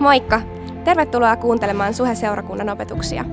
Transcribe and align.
Moikka! 0.00 0.40
Tervetuloa 0.84 1.36
kuuntelemaan 1.36 1.94
Suhe-seurakunnan 1.94 2.68
opetuksia. 2.68 3.24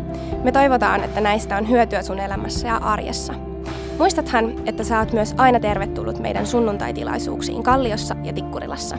Me 0.44 0.52
toivotaan, 0.52 1.04
että 1.04 1.21
näistä 1.21 1.58
on 1.58 1.70
hyötyä 1.70 2.02
sun 2.02 2.20
elämässä 2.20 2.68
ja 2.68 2.78
arjessa. 2.78 3.34
Muistathan, 3.97 4.54
että 4.66 4.84
sä 4.84 5.00
oot 5.00 5.14
myös 5.14 5.34
aina 5.38 5.59
tervetullut 5.59 6.20
meidän 6.20 6.48
sunnuntaitilaisuuksiin 6.48 7.64
Kalliossa 7.64 8.16
ja 8.23 8.34
Tikkurilassa. 8.34 8.98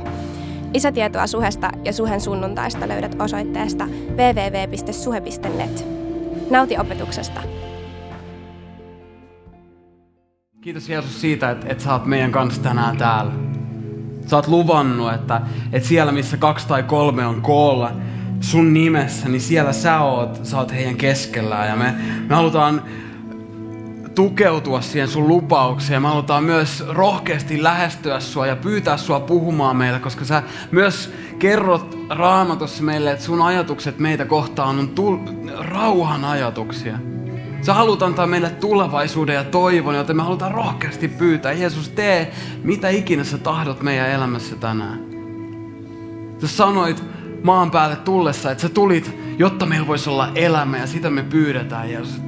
Lisätietoa 0.74 1.26
Suhesta 1.26 1.70
ja 1.84 1.92
Suhen 1.92 2.20
sunnuntaista 2.20 2.88
löydät 2.88 3.16
osoitteesta 3.22 3.86
www.suhe.net. 4.10 5.86
Nauti 6.50 6.78
opetuksesta! 6.78 7.40
Kiitos 10.60 10.88
Jeesus 10.88 11.20
siitä, 11.20 11.50
että, 11.50 11.66
että 11.68 11.84
sä 11.84 11.92
oot 11.92 12.06
meidän 12.06 12.32
kanssa 12.32 12.62
tänään 12.62 12.96
täällä. 12.96 13.57
Sä 14.28 14.36
oot 14.36 14.46
luvannut, 14.48 15.12
että, 15.12 15.40
että 15.72 15.88
siellä 15.88 16.12
missä 16.12 16.36
kaksi 16.36 16.68
tai 16.68 16.82
kolme 16.82 17.26
on 17.26 17.42
koolla 17.42 17.92
sun 18.40 18.74
nimessä, 18.74 19.28
niin 19.28 19.40
siellä 19.40 19.72
sä 19.72 20.00
oot, 20.00 20.40
sä 20.42 20.58
oot 20.58 20.72
heidän 20.72 20.96
keskellään. 20.96 21.68
Ja 21.68 21.76
me, 21.76 21.94
me 22.28 22.34
halutaan 22.34 22.82
tukeutua 24.14 24.80
siihen 24.80 25.08
sun 25.08 25.28
lupaukseen. 25.28 26.02
Me 26.02 26.08
halutaan 26.08 26.44
myös 26.44 26.84
rohkeasti 26.88 27.62
lähestyä 27.62 28.20
sua 28.20 28.46
ja 28.46 28.56
pyytää 28.56 28.96
sua 28.96 29.20
puhumaan 29.20 29.76
meille, 29.76 29.98
koska 29.98 30.24
sä 30.24 30.42
myös 30.70 31.14
kerrot 31.38 31.98
raamatussa 32.10 32.82
meille, 32.82 33.10
että 33.10 33.24
sun 33.24 33.42
ajatukset 33.42 33.98
meitä 33.98 34.24
kohtaan 34.24 34.78
on 34.78 34.88
tul- 34.88 35.50
rauhan 35.58 36.24
ajatuksia. 36.24 36.98
Sä 37.62 37.74
haluat 37.74 38.02
antaa 38.02 38.26
meille 38.26 38.50
tulevaisuuden 38.50 39.34
ja 39.34 39.44
toivon, 39.44 39.94
joten 39.94 40.16
me 40.16 40.22
halutaan 40.22 40.52
rohkeasti 40.52 41.08
pyytää. 41.08 41.52
Jeesus, 41.52 41.88
tee 41.88 42.32
mitä 42.62 42.88
ikinä 42.88 43.24
sä 43.24 43.38
tahdot 43.38 43.82
meidän 43.82 44.10
elämässä 44.10 44.56
tänään. 44.56 45.00
Sä 46.40 46.48
sanoit 46.48 47.04
maan 47.42 47.70
päälle 47.70 47.96
tullessa, 47.96 48.50
että 48.50 48.62
sä 48.62 48.68
tulit, 48.68 49.16
jotta 49.38 49.66
meillä 49.66 49.86
voisi 49.86 50.10
olla 50.10 50.32
elämä 50.34 50.78
ja 50.78 50.86
sitä 50.86 51.10
me 51.10 51.22
pyydetään. 51.22 51.90
Jeesus, 51.90 52.20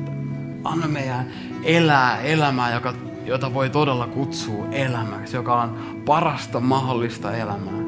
anna 0.65 0.89
meidän 0.89 1.27
elää 1.65 2.21
elämää, 2.21 2.75
joka, 2.75 2.95
jota 3.25 3.55
voi 3.55 3.71
todella 3.71 4.07
kutsua 4.07 4.67
elämäksi, 4.73 5.37
joka 5.37 5.63
on 5.63 5.77
parasta 6.07 6.61
mahdollista 6.61 7.37
elämää. 7.37 7.81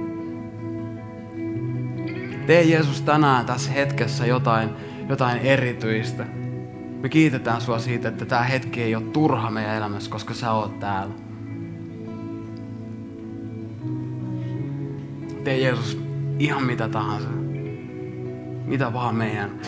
Tee 2.46 2.62
Jeesus 2.62 3.02
tänään 3.02 3.46
tässä 3.46 3.70
hetkessä 3.70 4.26
jotain, 4.26 4.70
jotain 5.08 5.38
erityistä. 5.38 6.41
Me 7.02 7.08
kiitetään 7.08 7.60
sua 7.60 7.78
siitä, 7.78 8.08
että 8.08 8.24
tämä 8.24 8.42
hetki 8.42 8.82
ei 8.82 8.94
ole 8.94 9.04
turha 9.04 9.50
meidän 9.50 9.76
elämässä, 9.76 10.10
koska 10.10 10.34
sä 10.34 10.52
oot 10.52 10.80
täällä. 10.80 11.14
Tee 15.44 15.58
Jeesus 15.58 15.98
ihan 16.38 16.62
mitä 16.62 16.88
tahansa. 16.88 17.28
Mitä 18.64 18.92
vaan 18.92 19.16
meidän 19.16 19.60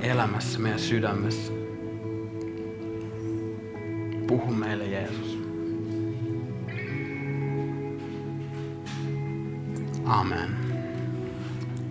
elämässä, 0.00 0.58
meidän 0.58 0.80
sydämessä. 0.80 1.52
Puhu 4.26 4.54
meille 4.54 4.86
Jeesus. 4.86 5.38
Amen. 10.04 10.48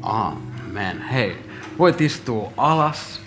Amen. 0.02 1.02
Hei, 1.02 1.38
voit 1.80 2.02
istua 2.02 2.52
alas. 2.58 3.22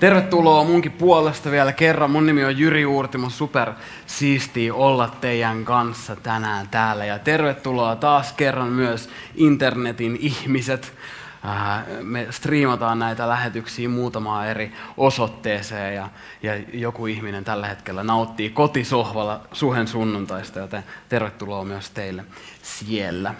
Tervetuloa 0.00 0.64
munkin 0.64 0.92
puolesta 0.92 1.50
vielä 1.50 1.72
kerran. 1.72 2.10
Mun 2.10 2.26
nimi 2.26 2.44
on 2.44 2.58
Jyri 2.58 2.86
Uurtimo. 2.86 3.30
Super 3.30 3.72
siistiä 4.06 4.74
olla 4.74 5.08
teidän 5.20 5.64
kanssa 5.64 6.16
tänään 6.16 6.68
täällä. 6.68 7.04
Ja 7.04 7.18
tervetuloa 7.18 7.96
taas 7.96 8.32
kerran 8.32 8.68
myös 8.68 9.08
internetin 9.34 10.16
ihmiset. 10.20 10.92
Äh, 11.44 11.84
me 12.02 12.26
striimataan 12.30 12.98
näitä 12.98 13.28
lähetyksiä 13.28 13.88
muutamaan 13.88 14.48
eri 14.48 14.72
osoitteeseen 14.96 15.94
ja, 15.94 16.08
ja 16.42 16.56
joku 16.72 17.06
ihminen 17.06 17.44
tällä 17.44 17.66
hetkellä 17.66 18.02
nauttii 18.02 18.50
kotisohvalla 18.50 19.40
suhen 19.52 19.88
sunnuntaista, 19.88 20.58
joten 20.58 20.84
tervetuloa 21.08 21.64
myös 21.64 21.90
teille 21.90 22.24
siellä. 22.62 23.34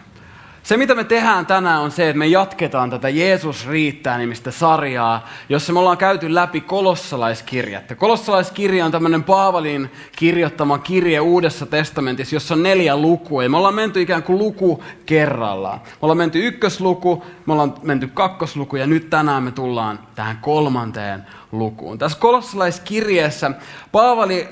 Se, 0.62 0.76
mitä 0.76 0.94
me 0.94 1.04
tehdään 1.04 1.46
tänään, 1.46 1.80
on 1.80 1.90
se, 1.90 2.08
että 2.08 2.18
me 2.18 2.26
jatketaan 2.26 2.90
tätä 2.90 3.08
Jeesus 3.08 3.68
riittää 3.68 4.18
nimistä 4.18 4.50
sarjaa, 4.50 5.28
jossa 5.48 5.72
me 5.72 5.78
ollaan 5.78 5.96
käyty 5.96 6.34
läpi 6.34 6.60
kolossalaiskirjattä. 6.60 7.94
Kolossalaiskirja 7.94 8.84
on 8.84 8.92
tämmöinen 8.92 9.24
Paavalin 9.24 9.90
kirjoittama 10.16 10.78
kirje 10.78 11.20
Uudessa 11.20 11.66
testamentissa, 11.66 12.36
jossa 12.36 12.54
on 12.54 12.62
neljä 12.62 12.96
lukua. 12.96 13.42
Ja 13.42 13.50
me 13.50 13.56
ollaan 13.56 13.74
menty 13.74 14.02
ikään 14.02 14.22
kuin 14.22 14.38
luku 14.38 14.84
kerrallaan. 15.06 15.78
Me 15.78 15.98
ollaan 16.02 16.18
menty 16.18 16.46
ykkösluku, 16.46 17.24
me 17.46 17.52
ollaan 17.52 17.74
menty 17.82 18.06
kakkosluku 18.06 18.76
ja 18.76 18.86
nyt 18.86 19.10
tänään 19.10 19.42
me 19.42 19.50
tullaan 19.50 19.98
tähän 20.14 20.38
kolmanteen 20.40 21.26
lukuun. 21.52 21.98
Tässä 21.98 22.18
kolossalaiskirjeessä 22.18 23.50
Paavali 23.92 24.48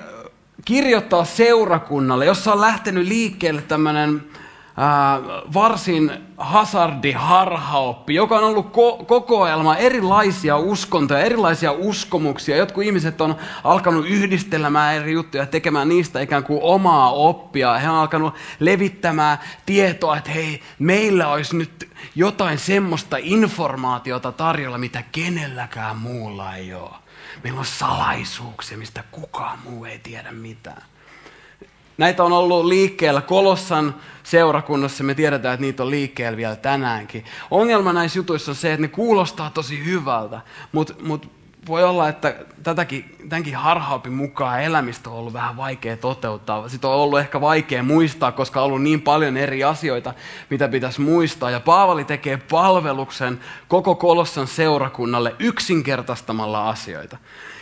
kirjoittaa 0.65 1.25
seurakunnalle, 1.25 2.25
jossa 2.25 2.53
on 2.53 2.61
lähtenyt 2.61 3.09
liikkeelle 3.09 3.63
tämmöinen 3.63 4.23
varsin 5.55 6.13
hazardi 6.37 7.13
harhaoppi, 7.13 8.15
joka 8.15 8.39
on 8.39 8.45
ollut 8.45 8.67
ko- 8.67 9.05
kokoelma 9.05 9.77
erilaisia 9.77 10.57
uskontoja, 10.57 11.21
erilaisia 11.21 11.73
uskomuksia. 11.73 12.57
Jotkut 12.57 12.85
ihmiset 12.85 13.21
on 13.21 13.37
alkanut 13.65 14.07
yhdistelemään 14.09 14.95
eri 14.95 15.13
juttuja, 15.13 15.47
tekemään 15.47 15.89
niistä 15.89 16.21
ikään 16.21 16.45
kuin 16.45 16.61
omaa 16.63 17.13
oppia. 17.13 17.79
He 17.79 17.91
on 17.91 17.97
alkanut 17.97 18.35
levittämään 18.61 19.39
tietoa, 19.67 20.17
että 20.17 20.31
hei, 20.31 20.63
meillä 20.79 21.29
olisi 21.29 21.57
nyt 21.57 21.89
jotain 22.15 22.59
semmoista 22.59 23.17
informaatiota 23.21 24.33
tarjolla, 24.33 24.79
mitä 24.79 25.03
kenelläkään 25.13 25.97
muulla 25.97 26.55
ei 26.55 26.75
ole. 26.75 26.95
Meillä 27.45 27.59
on 27.59 27.67
salaisuuksia, 27.67 28.79
mistä 28.79 29.05
kukaan 29.13 29.59
muu 29.65 29.85
ei 29.85 29.99
tiedä 29.99 30.33
mitään. 30.33 30.83
Näitä 31.99 32.25
on 32.25 32.33
ollut 32.33 32.65
liikkeellä 32.65 33.21
Kolossan 33.21 33.95
seurakunnassa, 34.23 35.05
me 35.05 35.15
tiedetään, 35.15 35.55
että 35.55 35.67
niitä 35.67 35.83
on 35.83 35.91
liikkeellä 35.91 36.37
vielä 36.37 36.57
tänäänkin. 36.57 37.25
Ongelma 37.51 37.93
näissä 37.93 38.19
jutuissa 38.19 38.51
on 38.51 38.55
se, 38.55 38.73
että 38.73 38.83
ne 38.83 38.89
kuulostaa 38.89 39.51
tosi 39.51 39.85
hyvältä, 39.85 40.41
mutta 40.73 40.95
mut 41.03 41.31
voi 41.69 41.85
olla, 41.85 42.09
että 42.09 42.35
tätäkin, 42.63 43.17
tämänkin 43.29 43.55
harhaopin 43.55 44.13
mukaan 44.13 44.63
elämistä 44.63 45.11
on 45.11 45.17
ollut 45.17 45.33
vähän 45.33 45.57
vaikea 45.57 45.97
toteuttaa. 45.97 46.69
Sitten 46.69 46.91
on 46.91 46.97
ollut 46.97 47.19
ehkä 47.19 47.41
vaikea 47.41 47.83
muistaa, 47.83 48.33
koska 48.33 48.61
on 48.61 48.67
ollut 48.67 48.83
niin 48.83 49.03
paljon 49.03 49.37
eri 49.37 49.65
asioita, 49.65 50.15
mitä 50.51 50.69
pitäisi 50.69 51.01
muistaa. 51.01 51.51
Ja 51.51 51.61
Paavali 51.61 52.05
tekee 52.05 52.37
palveluksen 52.37 53.41
koko 53.69 53.95
Kolossan 53.95 54.47
seurakunnalle 54.47 55.35
yksinkertaistamalla 55.39 56.69
asioita. 56.69 57.17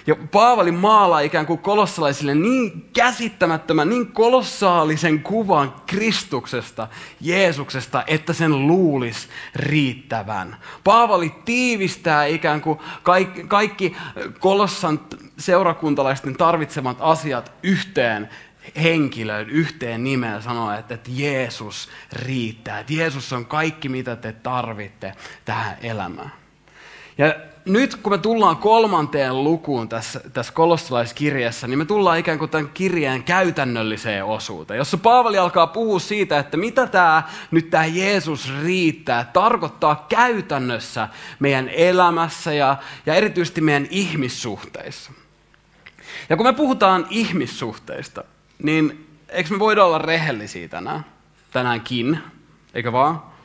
Ja 0.06 0.16
Paavali 0.30 0.72
maalaa 0.72 1.20
ikään 1.20 1.46
kuin 1.46 1.58
kolossalaisille 1.58 2.34
niin 2.34 2.88
käsittämättömän, 2.92 3.88
niin 3.88 4.12
kolossaalisen 4.12 5.22
kuvan 5.22 5.74
Kristuksesta, 5.86 6.88
Jeesuksesta, 7.20 8.04
että 8.06 8.32
sen 8.32 8.66
luulisi 8.66 9.28
riittävän. 9.54 10.56
Paavali 10.84 11.34
tiivistää 11.44 12.26
ikään 12.26 12.60
kuin 12.60 12.78
kaikki, 13.48 13.96
kolossan 14.40 15.00
seurakuntalaisten 15.38 16.36
tarvitsemat 16.36 16.96
asiat 17.00 17.52
yhteen 17.62 18.30
henkilöön, 18.82 19.50
yhteen 19.50 20.04
nimeen 20.04 20.42
sanoa, 20.42 20.78
että, 20.78 20.94
että 20.94 21.10
Jeesus 21.12 21.88
riittää. 22.12 22.80
Että 22.80 22.92
Jeesus 22.92 23.32
on 23.32 23.46
kaikki, 23.46 23.88
mitä 23.88 24.16
te 24.16 24.32
tarvitte 24.32 25.12
tähän 25.44 25.76
elämään. 25.82 26.32
Ja 27.18 27.34
nyt 27.66 27.96
kun 27.96 28.12
me 28.12 28.18
tullaan 28.18 28.56
kolmanteen 28.56 29.44
lukuun 29.44 29.88
tässä, 29.88 30.20
tässä 30.32 30.52
kolossalaiskirjassa, 30.52 31.66
niin 31.66 31.78
me 31.78 31.84
tullaan 31.84 32.18
ikään 32.18 32.38
kuin 32.38 32.50
tämän 32.50 32.68
kirjeen 32.74 33.22
käytännölliseen 33.22 34.24
osuuteen, 34.24 34.78
jossa 34.78 34.98
Paavali 34.98 35.38
alkaa 35.38 35.66
puhua 35.66 35.98
siitä, 35.98 36.38
että 36.38 36.56
mitä 36.56 36.86
tämä 36.86 37.22
nyt 37.50 37.70
tämä 37.70 37.86
Jeesus 37.86 38.52
riittää, 38.62 39.30
tarkoittaa 39.32 40.06
käytännössä 40.08 41.08
meidän 41.38 41.68
elämässä 41.68 42.52
ja, 42.52 42.76
ja 43.06 43.14
erityisesti 43.14 43.60
meidän 43.60 43.86
ihmissuhteissa. 43.90 45.12
Ja 46.28 46.36
kun 46.36 46.46
me 46.46 46.52
puhutaan 46.52 47.06
ihmissuhteista, 47.10 48.24
niin 48.62 49.06
eikö 49.28 49.50
me 49.50 49.58
voida 49.58 49.84
olla 49.84 49.98
rehellisiä 49.98 50.68
tänään? 50.68 51.04
Tänäänkin, 51.52 52.18
eikö 52.74 52.92
vaan? 52.92 53.35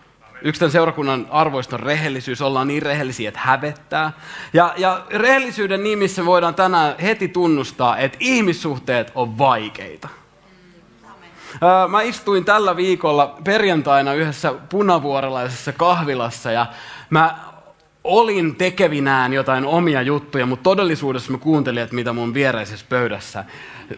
Yksi 0.41 0.59
tämän 0.59 0.71
seurakunnan 0.71 1.27
arvoista 1.29 1.75
on 1.75 1.79
rehellisyys. 1.79 2.41
Ollaan 2.41 2.67
niin 2.67 2.81
rehellisiä, 2.81 3.27
että 3.27 3.39
hävettää. 3.43 4.11
Ja, 4.53 4.73
ja 4.77 5.05
rehellisyyden 5.09 5.83
nimissä 5.83 6.25
voidaan 6.25 6.55
tänään 6.55 6.95
heti 6.99 7.27
tunnustaa, 7.27 7.97
että 7.97 8.17
ihmissuhteet 8.21 9.11
on 9.15 9.38
vaikeita. 9.38 10.07
Mä 11.89 12.01
istuin 12.01 12.45
tällä 12.45 12.75
viikolla 12.75 13.38
perjantaina 13.43 14.13
yhdessä 14.13 14.53
punavuorelaisessa 14.69 15.73
kahvilassa 15.73 16.51
ja 16.51 16.65
mä 17.09 17.50
olin 18.03 18.56
tekevinään 18.56 19.33
jotain 19.33 19.65
omia 19.65 20.01
juttuja, 20.01 20.45
mutta 20.45 20.63
todellisuudessa 20.63 21.31
mä 21.31 21.38
kuuntelin, 21.38 21.83
että 21.83 21.95
mitä 21.95 22.13
mun 22.13 22.33
viereisessä 22.33 22.86
pöydässä 22.89 23.45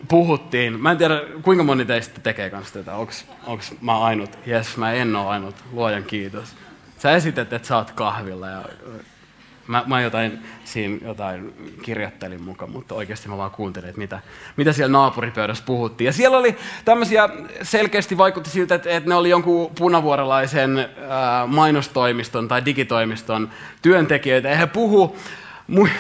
puhuttiin. 0.07 0.79
Mä 0.79 0.91
en 0.91 0.97
tiedä, 0.97 1.21
kuinka 1.41 1.63
moni 1.63 1.85
teistä 1.85 2.21
tekee 2.21 2.49
kanssa 2.49 2.73
tätä. 2.73 2.95
Onko 2.95 3.63
mä 3.81 3.99
ainut? 3.99 4.29
Jes, 4.45 4.77
mä 4.77 4.93
en 4.93 5.15
ole 5.15 5.27
ainut. 5.27 5.55
Luojan 5.71 6.03
kiitos. 6.03 6.55
Sä 6.97 7.11
esität, 7.11 7.53
että 7.53 7.67
sä 7.67 7.77
oot 7.77 7.91
kahvilla 7.91 8.47
ja 8.47 8.61
Mä, 9.67 9.83
mä 9.87 10.01
jotain, 10.01 10.39
siinä 10.63 10.97
jotain 11.01 11.53
kirjoittelin 11.81 12.41
mukaan, 12.41 12.71
mutta 12.71 12.95
oikeasti 12.95 13.29
mä 13.29 13.37
vaan 13.37 13.51
kuuntelin, 13.51 13.89
että 13.89 14.01
mitä, 14.01 14.19
mitä 14.57 14.73
siellä 14.73 14.91
naapuripöydässä 14.91 15.63
puhuttiin. 15.67 16.05
Ja 16.05 16.13
siellä 16.13 16.37
oli 16.37 16.57
tämmöisiä, 16.85 17.29
selkeästi 17.61 18.17
vaikutti 18.17 18.49
siltä, 18.49 18.75
että, 18.75 18.89
että 18.89 19.09
ne 19.09 19.15
oli 19.15 19.29
jonkun 19.29 19.71
punavuorelaisen 19.79 20.89
mainostoimiston 21.47 22.47
tai 22.47 22.65
digitoimiston 22.65 23.49
työntekijöitä. 23.81 24.49
Ja 24.49 24.55
he 24.55 24.67
puhu 24.67 25.17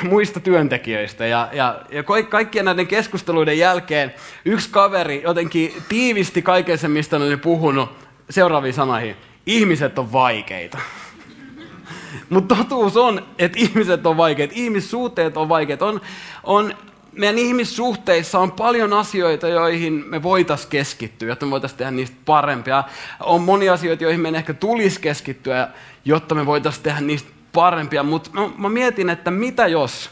muista 0.03 0.39
työntekijöistä. 0.39 1.25
Ja, 1.25 1.49
ja, 1.51 1.81
ja 1.91 2.03
kaikkien 2.29 2.65
näiden 2.65 2.87
keskusteluiden 2.87 3.57
jälkeen 3.57 4.13
yksi 4.45 4.69
kaveri 4.69 5.21
jotenkin 5.23 5.73
tiivisti 5.89 6.41
kaiken 6.41 6.77
sen, 6.77 6.91
mistä 6.91 7.19
ne 7.19 7.25
oli 7.25 7.37
puhunut 7.37 7.89
seuraaviin 8.29 8.73
sanoihin. 8.73 9.15
Ihmiset 9.45 9.99
on 9.99 10.11
vaikeita. 10.11 10.77
Mutta 12.29 12.55
totuus 12.55 12.97
on, 12.97 13.25
että 13.39 13.59
ihmiset 13.59 14.05
on 14.05 14.17
vaikeat, 14.17 14.51
ihmissuhteet 14.53 15.37
on 15.37 15.49
vaikeat. 15.49 15.81
On, 15.81 16.01
on, 16.43 16.73
meidän 17.11 17.37
ihmissuhteissa 17.37 18.39
on 18.39 18.51
paljon 18.51 18.93
asioita, 18.93 19.47
joihin 19.47 19.93
me 19.93 20.23
voitaisiin 20.23 20.69
keskittyä, 20.69 21.29
jotta 21.29 21.45
me 21.45 21.51
voitaisiin 21.51 21.77
tehdä 21.77 21.91
niistä 21.91 22.17
parempia. 22.25 22.83
On 23.19 23.41
monia 23.41 23.73
asioita, 23.73 24.03
joihin 24.03 24.21
meidän 24.21 24.39
ehkä 24.39 24.53
tulisi 24.53 25.01
keskittyä, 25.01 25.67
jotta 26.05 26.35
me 26.35 26.45
voitaisiin 26.45 26.83
tehdä 26.83 27.01
niistä 27.01 27.29
parempia. 27.53 28.03
Mutta 28.03 28.29
mä, 28.33 28.49
mä 28.57 28.69
mietin, 28.69 29.09
että 29.09 29.31
mitä 29.31 29.67
jos, 29.67 30.09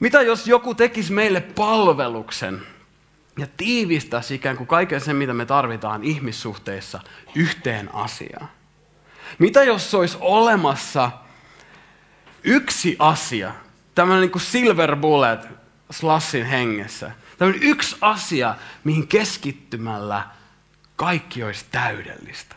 mitä 0.00 0.22
jos 0.22 0.46
joku 0.46 0.74
tekisi 0.74 1.12
meille 1.12 1.40
palveluksen 1.40 2.62
ja 3.38 3.46
tiivistäisi 3.56 4.34
ikään 4.34 4.56
kuin 4.56 4.66
kaiken 4.66 5.00
sen, 5.00 5.16
mitä 5.16 5.34
me 5.34 5.46
tarvitaan 5.46 6.04
ihmissuhteissa 6.04 7.00
yhteen 7.34 7.94
asiaan. 7.94 8.48
Mitä 9.38 9.64
jos 9.64 9.94
olisi 9.94 10.16
olemassa 10.20 11.10
yksi 12.44 12.96
asia, 12.98 13.52
tämmöinen 13.94 14.20
niin 14.20 14.30
kuin 14.30 14.42
silver 14.42 14.96
bullet 14.96 15.48
slassin 15.90 16.46
hengessä, 16.46 17.10
tämmöinen 17.38 17.62
yksi 17.62 17.96
asia, 18.00 18.54
mihin 18.84 19.06
keskittymällä 19.06 20.22
kaikki 20.96 21.42
olisi 21.42 21.64
täydellistä. 21.70 22.56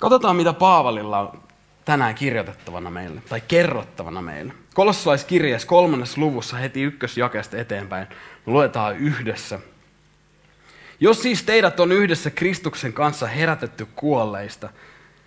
Katsotaan, 0.00 0.36
mitä 0.36 0.52
Paavalilla 0.52 1.18
on 1.18 1.42
tänään 1.84 2.14
kirjoitettavana 2.14 2.90
meille, 2.90 3.20
tai 3.28 3.40
kerrottavana 3.48 4.22
meille. 4.22 4.52
Kolossalaiskirjeessä 4.74 5.68
kolmannessa 5.68 6.20
luvussa 6.20 6.56
heti 6.56 6.82
ykkösjakesta 6.82 7.56
eteenpäin 7.56 8.06
luetaan 8.46 8.96
yhdessä 8.96 9.60
jos 11.00 11.22
siis 11.22 11.42
teidät 11.42 11.80
on 11.80 11.92
yhdessä 11.92 12.30
Kristuksen 12.30 12.92
kanssa 12.92 13.26
herätetty 13.26 13.86
kuolleista, 13.96 14.68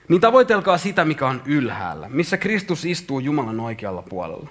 niin 0.07 0.21
tavoitelkaa 0.21 0.77
sitä, 0.77 1.06
mikä 1.06 1.27
on 1.27 1.41
ylhäällä, 1.45 2.09
missä 2.09 2.38
Kristus 2.38 2.85
istuu 2.85 3.19
Jumalan 3.19 3.59
oikealla 3.59 4.01
puolella. 4.01 4.50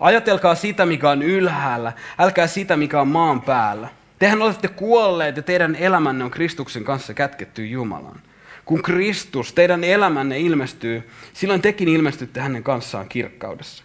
Ajatelkaa 0.00 0.54
sitä, 0.54 0.86
mikä 0.86 1.10
on 1.10 1.22
ylhäällä, 1.22 1.92
älkää 2.18 2.46
sitä, 2.46 2.76
mikä 2.76 3.00
on 3.00 3.08
maan 3.08 3.42
päällä. 3.42 3.88
Tehän 4.18 4.42
olette 4.42 4.68
kuolleet 4.68 5.36
ja 5.36 5.42
teidän 5.42 5.76
elämänne 5.76 6.24
on 6.24 6.30
Kristuksen 6.30 6.84
kanssa 6.84 7.14
kätketty 7.14 7.66
Jumalaan. 7.66 8.20
Kun 8.64 8.82
Kristus, 8.82 9.52
teidän 9.52 9.84
elämänne 9.84 10.40
ilmestyy, 10.40 11.10
silloin 11.32 11.62
tekin 11.62 11.88
ilmestytte 11.88 12.40
hänen 12.40 12.62
kanssaan 12.62 13.08
kirkkaudessa. 13.08 13.84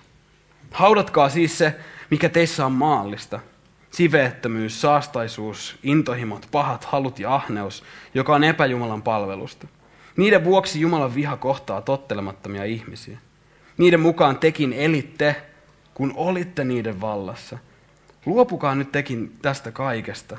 Haudatkaa 0.72 1.30
siis 1.30 1.58
se, 1.58 1.76
mikä 2.10 2.30
teissä 2.30 2.66
on 2.66 2.72
maallista, 2.72 3.40
siveettömyys, 3.92 4.82
saastaisuus, 4.82 5.80
intohimot, 5.84 6.48
pahat 6.52 6.84
halut 6.84 7.20
ja 7.20 7.36
ahneus, 7.36 7.84
joka 8.14 8.36
on 8.36 8.44
epäjumalan 8.44 9.02
palvelusta. 9.02 9.68
Niiden 10.18 10.44
vuoksi 10.44 10.82
Jumalan 10.82 11.16
viha 11.16 11.38
kohtaa 11.38 11.82
tottelemattomia 11.82 12.64
ihmisiä. 12.64 13.18
Niiden 13.78 14.00
mukaan 14.00 14.38
tekin 14.38 14.74
elitte, 14.74 15.36
kun 15.94 16.14
olitte 16.16 16.64
niiden 16.64 17.02
vallassa. 17.02 17.58
Luopukaa 18.26 18.76
nyt 18.76 18.92
tekin 18.92 19.38
tästä 19.42 19.72
kaikesta. 19.72 20.38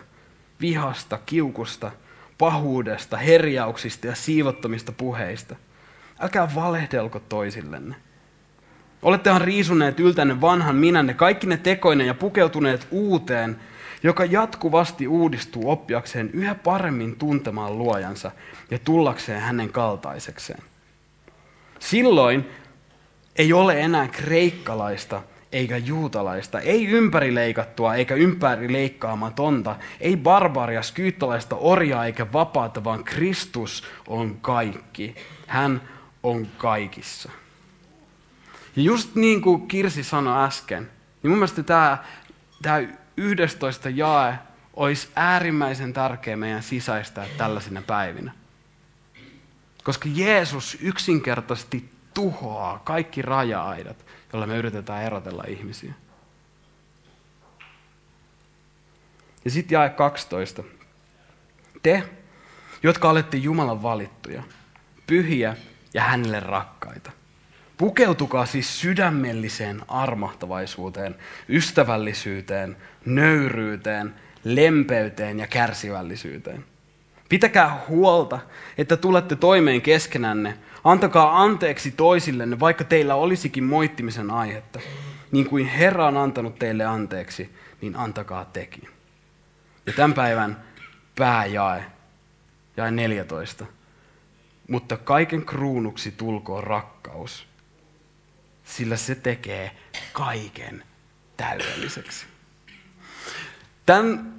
Vihasta, 0.60 1.18
kiukusta, 1.26 1.90
pahuudesta, 2.38 3.16
herjauksista 3.16 4.06
ja 4.06 4.14
siivottomista 4.14 4.92
puheista. 4.92 5.56
Älkää 6.20 6.54
valehdelko 6.54 7.20
toisillenne. 7.20 7.96
Olettehan 9.02 9.40
riisuneet 9.40 10.00
yltänne 10.00 10.40
vanhan 10.40 10.76
minänne, 10.76 11.14
kaikki 11.14 11.46
ne 11.46 11.56
tekoinen 11.56 12.06
ja 12.06 12.14
pukeutuneet 12.14 12.86
uuteen, 12.90 13.56
joka 14.02 14.24
jatkuvasti 14.24 15.08
uudistuu 15.08 15.70
oppiakseen 15.70 16.30
yhä 16.32 16.54
paremmin 16.54 17.16
tuntemaan 17.16 17.78
luojansa 17.78 18.30
ja 18.70 18.78
tullakseen 18.78 19.40
hänen 19.40 19.72
kaltaisekseen. 19.72 20.62
Silloin 21.78 22.48
ei 23.36 23.52
ole 23.52 23.80
enää 23.80 24.08
kreikkalaista 24.08 25.22
eikä 25.52 25.76
juutalaista, 25.76 26.60
ei 26.60 26.86
ympärileikattua 26.86 27.94
eikä 27.94 28.14
ympärileikkaamatonta, 28.14 29.76
ei 30.00 30.16
barbaria, 30.16 30.82
skyyttalaista 30.82 31.56
orjaa 31.56 32.06
eikä 32.06 32.32
vapaata, 32.32 32.84
vaan 32.84 33.04
Kristus 33.04 33.84
on 34.08 34.36
kaikki. 34.40 35.14
Hän 35.46 35.80
on 36.22 36.46
kaikissa. 36.58 37.30
Ja 38.78 38.84
just 38.84 39.14
niin 39.14 39.42
kuin 39.42 39.68
Kirsi 39.68 40.04
sanoi 40.04 40.44
äsken, 40.44 40.90
niin 41.22 41.30
mun 41.30 41.38
mielestä 41.38 41.62
tämä, 41.62 41.98
tämä 42.62 42.80
11 43.16 43.90
jae 43.90 44.38
olisi 44.74 45.08
äärimmäisen 45.16 45.92
tärkeä 45.92 46.36
meidän 46.36 46.62
sisäistää 46.62 47.26
tällaisina 47.38 47.82
päivinä. 47.82 48.32
Koska 49.84 50.08
Jeesus 50.12 50.78
yksinkertaisesti 50.80 51.90
tuhoaa 52.14 52.78
kaikki 52.78 53.22
raja-aidat, 53.22 54.06
joilla 54.32 54.46
me 54.46 54.56
yritetään 54.56 55.04
erotella 55.04 55.44
ihmisiä. 55.48 55.92
Ja 59.44 59.50
sitten 59.50 59.76
jae 59.76 59.90
12. 59.90 60.62
Te, 61.82 62.02
jotka 62.82 63.10
olette 63.10 63.36
Jumalan 63.36 63.82
valittuja, 63.82 64.42
pyhiä 65.06 65.56
ja 65.94 66.02
hänelle 66.02 66.40
rakkaita. 66.40 67.17
Pukeutukaa 67.78 68.46
siis 68.46 68.80
sydämelliseen 68.80 69.82
armahtavaisuuteen, 69.88 71.14
ystävällisyyteen, 71.48 72.76
nöyryyteen, 73.04 74.14
lempeyteen 74.44 75.38
ja 75.38 75.46
kärsivällisyyteen. 75.46 76.64
Pitäkää 77.28 77.80
huolta, 77.88 78.38
että 78.78 78.96
tulette 78.96 79.36
toimeen 79.36 79.82
keskenänne. 79.82 80.58
Antakaa 80.84 81.42
anteeksi 81.42 81.90
toisillenne, 81.90 82.60
vaikka 82.60 82.84
teillä 82.84 83.14
olisikin 83.14 83.64
moittimisen 83.64 84.30
aihetta. 84.30 84.80
Niin 85.32 85.46
kuin 85.46 85.66
Herra 85.66 86.06
on 86.06 86.16
antanut 86.16 86.58
teille 86.58 86.84
anteeksi, 86.84 87.54
niin 87.80 87.96
antakaa 87.96 88.44
tekin. 88.44 88.88
Ja 89.86 89.92
tämän 89.92 90.14
päivän 90.14 90.62
pääjae, 91.16 91.84
jae 92.76 92.90
14. 92.90 93.66
Mutta 94.68 94.96
kaiken 94.96 95.46
kruunuksi 95.46 96.10
tulkoon 96.10 96.64
rakkaus, 96.64 97.46
sillä 98.68 98.96
se 98.96 99.14
tekee 99.14 99.76
kaiken 100.12 100.84
täydelliseksi. 101.36 102.26
Tämän 103.86 104.34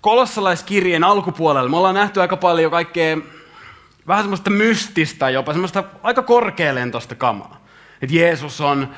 kolossalaiskirjeen 0.00 1.04
alkupuolella 1.04 1.68
me 1.68 1.76
ollaan 1.76 1.94
nähty 1.94 2.20
aika 2.20 2.36
paljon 2.36 2.70
kaikkea 2.70 3.16
vähän 4.06 4.24
semmoista 4.24 4.50
mystistä, 4.50 5.30
jopa 5.30 5.52
semmoista 5.52 5.84
aika 6.02 6.22
korkealentoista 6.22 7.14
kamaa. 7.14 7.60
Että 8.02 8.16
Jeesus 8.16 8.60
on 8.60 8.94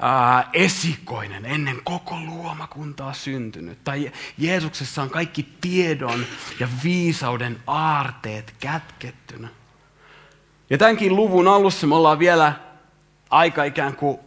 ää, 0.00 0.48
esikoinen 0.52 1.46
ennen 1.46 1.80
koko 1.84 2.20
luomakuntaa 2.20 3.12
syntynyt. 3.12 3.84
Tai 3.84 4.12
Jeesuksessa 4.38 5.02
on 5.02 5.10
kaikki 5.10 5.48
tiedon 5.60 6.26
ja 6.60 6.68
viisauden 6.84 7.62
aarteet 7.66 8.54
kätkettynä. 8.60 9.48
Ja 10.70 10.78
tämänkin 10.78 11.16
luvun 11.16 11.48
alussa 11.48 11.86
me 11.86 11.94
ollaan 11.94 12.18
vielä 12.18 12.69
aika 13.30 13.64
ikään 13.64 13.96
kuin 13.96 14.18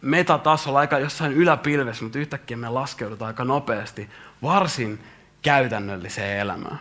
metatasolla, 0.00 0.78
aika 0.78 0.98
jossain 0.98 1.32
yläpilvessä, 1.32 2.04
mutta 2.04 2.18
yhtäkkiä 2.18 2.56
me 2.56 2.68
laskeudutaan 2.68 3.26
aika 3.26 3.44
nopeasti 3.44 4.10
varsin 4.42 5.00
käytännölliseen 5.42 6.38
elämään. 6.38 6.80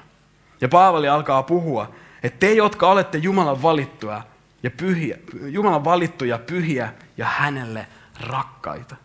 Ja 0.61 0.69
Paavali 0.69 1.09
alkaa 1.09 1.43
puhua, 1.43 1.91
että 2.23 2.39
te, 2.39 2.53
jotka 2.53 2.89
olette 2.89 3.17
Jumalan 3.17 3.61
valittuja 3.61 4.21
ja 4.63 4.71
pyhiä, 4.71 5.17
Jumalan 5.41 5.83
valittuja, 5.83 6.37
pyhiä 6.37 6.93
ja 7.17 7.25
hänelle 7.25 7.87
rakkaita. 8.19 8.95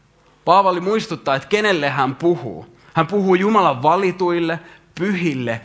Paavali 0.44 0.80
muistuttaa, 0.80 1.34
että 1.34 1.48
kenelle 1.48 1.90
hän 1.90 2.16
puhuu. 2.16 2.76
Hän 2.94 3.06
puhuu 3.06 3.34
Jumalan 3.34 3.82
valituille, 3.82 4.60
pyhille 4.94 5.60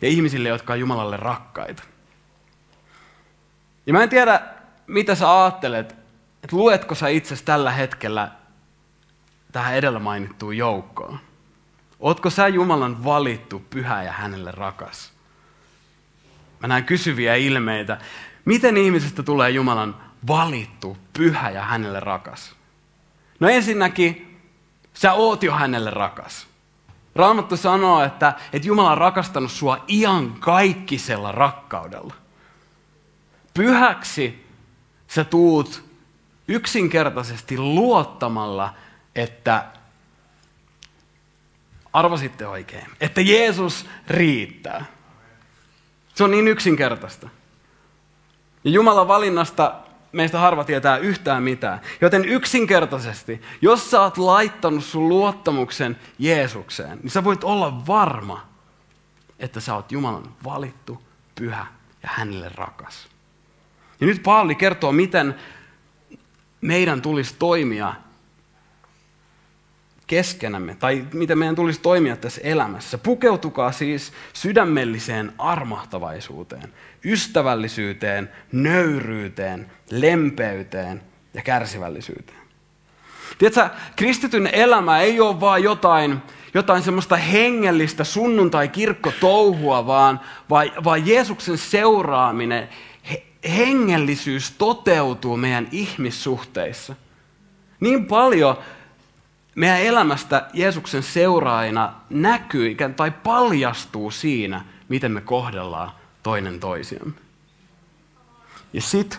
ja 0.00 0.08
ihmisille, 0.08 0.48
jotka 0.48 0.72
on 0.72 0.80
Jumalalle 0.80 1.16
rakkaita. 1.16 1.82
Ja 3.86 3.92
mä 3.92 4.02
en 4.02 4.08
tiedä, 4.08 4.40
mitä 4.88 5.14
sä 5.14 5.42
ajattelet, 5.42 5.96
että 6.42 6.56
luetko 6.56 6.94
sä 6.94 7.08
itse 7.08 7.36
tällä 7.44 7.70
hetkellä 7.70 8.30
tähän 9.52 9.74
edellä 9.74 9.98
mainittuun 9.98 10.56
joukkoon? 10.56 11.18
Ootko 12.00 12.30
sä 12.30 12.48
Jumalan 12.48 13.04
valittu, 13.04 13.62
pyhä 13.70 14.02
ja 14.02 14.12
hänelle 14.12 14.50
rakas? 14.50 15.18
mä 16.60 16.68
näen 16.68 16.84
kysyviä 16.84 17.34
ilmeitä. 17.34 17.98
Miten 18.44 18.76
ihmisestä 18.76 19.22
tulee 19.22 19.50
Jumalan 19.50 19.96
valittu, 20.26 20.96
pyhä 21.12 21.50
ja 21.50 21.62
hänelle 21.62 22.00
rakas? 22.00 22.54
No 23.40 23.48
ensinnäkin, 23.48 24.40
sä 24.94 25.12
oot 25.12 25.42
jo 25.42 25.52
hänelle 25.52 25.90
rakas. 25.90 26.46
Raamattu 27.14 27.56
sanoo, 27.56 28.04
että, 28.04 28.34
että 28.52 28.68
Jumala 28.68 28.90
on 28.90 28.98
rakastanut 28.98 29.50
sua 29.50 29.84
kaikkisella 30.40 31.32
rakkaudella. 31.32 32.14
Pyhäksi 33.54 34.47
sä 35.08 35.24
tuut 35.24 35.84
yksinkertaisesti 36.48 37.58
luottamalla, 37.58 38.74
että 39.14 39.64
arvasitte 41.92 42.46
oikein, 42.46 42.86
että 43.00 43.20
Jeesus 43.20 43.86
riittää. 44.08 44.84
Se 46.14 46.24
on 46.24 46.30
niin 46.30 46.48
yksinkertaista. 46.48 47.28
Ja 48.64 48.70
Jumalan 48.70 49.08
valinnasta 49.08 49.74
meistä 50.12 50.38
harva 50.38 50.64
tietää 50.64 50.96
yhtään 50.96 51.42
mitään. 51.42 51.80
Joten 52.00 52.24
yksinkertaisesti, 52.24 53.42
jos 53.60 53.90
sä 53.90 54.00
oot 54.02 54.18
laittanut 54.18 54.84
sun 54.84 55.08
luottamuksen 55.08 55.96
Jeesukseen, 56.18 56.98
niin 57.02 57.10
sä 57.10 57.24
voit 57.24 57.44
olla 57.44 57.86
varma, 57.86 58.46
että 59.38 59.60
sä 59.60 59.74
oot 59.74 59.92
Jumalan 59.92 60.34
valittu, 60.44 61.02
pyhä 61.34 61.66
ja 62.02 62.08
hänelle 62.12 62.48
rakas. 62.54 63.08
Ja 64.00 64.06
nyt 64.06 64.22
Paavali 64.22 64.54
kertoo, 64.54 64.92
miten 64.92 65.34
meidän 66.60 67.02
tulisi 67.02 67.34
toimia 67.38 67.94
keskenämme, 70.06 70.74
tai 70.74 71.04
miten 71.14 71.38
meidän 71.38 71.54
tulisi 71.54 71.80
toimia 71.80 72.16
tässä 72.16 72.40
elämässä. 72.44 72.98
Pukeutukaa 72.98 73.72
siis 73.72 74.12
sydämelliseen 74.32 75.32
armahtavaisuuteen, 75.38 76.72
ystävällisyyteen, 77.04 78.30
nöyryyteen, 78.52 79.70
lempeyteen 79.90 81.02
ja 81.34 81.42
kärsivällisyyteen. 81.42 82.38
Tiedätkö, 83.38 83.68
kristityn 83.96 84.46
elämä 84.46 84.98
ei 84.98 85.20
ole 85.20 85.40
vain 85.40 85.64
jotain, 85.64 86.18
jotain 86.54 86.82
semmoista 86.82 87.16
hengellistä 87.16 88.04
sunnuntai-kirkkotouhua, 88.04 89.86
vaan, 89.86 90.20
vaan, 90.50 90.70
vaan 90.84 91.06
Jeesuksen 91.06 91.58
seuraaminen, 91.58 92.68
hengellisyys 93.44 94.50
toteutuu 94.50 95.36
meidän 95.36 95.68
ihmissuhteissa. 95.72 96.94
Niin 97.80 98.06
paljon 98.06 98.58
meidän 99.54 99.80
elämästä 99.80 100.48
Jeesuksen 100.52 101.02
seuraajina 101.02 101.92
näkyy 102.10 102.76
tai 102.96 103.10
paljastuu 103.10 104.10
siinä, 104.10 104.64
miten 104.88 105.12
me 105.12 105.20
kohdellaan 105.20 105.92
toinen 106.22 106.60
toisiamme. 106.60 107.14
Ja 108.72 108.82
sitten 108.82 109.18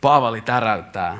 Paavali 0.00 0.40
täräyttää, 0.40 1.18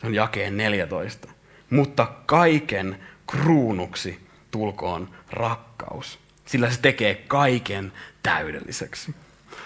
se 0.00 0.06
on 0.06 0.14
jakeen 0.14 0.56
14, 0.56 1.28
mutta 1.70 2.06
kaiken 2.26 3.00
kruunuksi 3.26 4.26
tulkoon 4.50 5.08
rakkaus, 5.30 6.18
sillä 6.44 6.70
se 6.70 6.80
tekee 6.80 7.14
kaiken 7.14 7.92
täydelliseksi. 8.22 9.14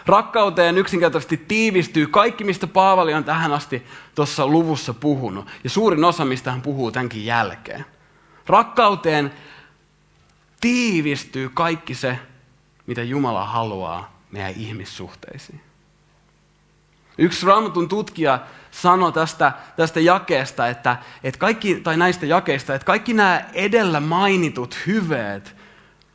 Rakkauteen 0.08 0.78
yksinkertaisesti 0.78 1.36
tiivistyy 1.36 2.06
kaikki, 2.06 2.44
mistä 2.44 2.66
Paavali 2.66 3.14
on 3.14 3.24
tähän 3.24 3.52
asti 3.52 3.82
tuossa 4.14 4.46
luvussa 4.46 4.94
puhunut. 4.94 5.46
Ja 5.64 5.70
suurin 5.70 6.04
osa, 6.04 6.24
mistä 6.24 6.50
hän 6.50 6.62
puhuu 6.62 6.90
tämänkin 6.90 7.24
jälkeen. 7.24 7.84
Rakkauteen 8.46 9.32
tiivistyy 10.60 11.48
kaikki 11.48 11.94
se, 11.94 12.18
mitä 12.86 13.02
Jumala 13.02 13.44
haluaa 13.44 14.20
meidän 14.30 14.54
ihmissuhteisiin. 14.56 15.60
Yksi 17.18 17.46
raamatun 17.46 17.88
tutkija 17.88 18.38
sanoi 18.70 19.12
tästä, 19.12 19.52
tästä 19.76 20.00
jakeesta, 20.00 20.68
että, 20.68 20.96
että 21.24 21.38
kaikki, 21.38 21.80
tai 21.80 21.96
näistä 21.96 22.26
jakeista, 22.26 22.74
että 22.74 22.86
kaikki 22.86 23.14
nämä 23.14 23.44
edellä 23.52 24.00
mainitut 24.00 24.78
hyveet 24.86 25.56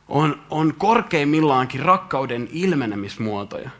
on, 0.08 0.42
on 0.50 0.74
korkeimmillaankin 0.78 1.80
rakkauden 1.80 2.48
ilmenemismuotoja. 2.52 3.70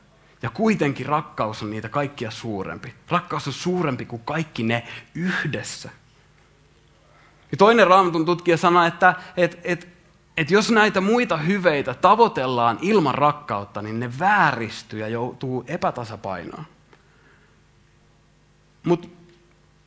Ja 0.45 0.51
kuitenkin 0.51 1.07
rakkaus 1.07 1.63
on 1.63 1.71
niitä 1.71 1.89
kaikkia 1.89 2.31
suurempi. 2.31 2.95
Rakkaus 3.09 3.47
on 3.47 3.53
suurempi 3.53 4.05
kuin 4.05 4.23
kaikki 4.25 4.63
ne 4.63 4.87
yhdessä. 5.15 5.91
Ja 7.53 7.57
toinen 7.59 7.87
raamatun 7.87 8.27
tutkija 8.27 8.57
sanoi, 8.57 8.89
että 8.89 9.15
et, 9.37 9.61
et, 9.65 9.89
et 10.37 10.51
jos 10.51 10.71
näitä 10.71 11.01
muita 11.01 11.37
hyveitä 11.37 11.95
tavoitellaan 11.95 12.79
ilman 12.83 13.15
rakkautta, 13.15 13.83
niin 13.83 14.01
ne 14.01 14.19
vääristyy 14.19 15.01
ja 15.01 15.09
joutuu 15.09 15.65
epätasapainoon. 15.67 16.67
Mutta 18.83 19.09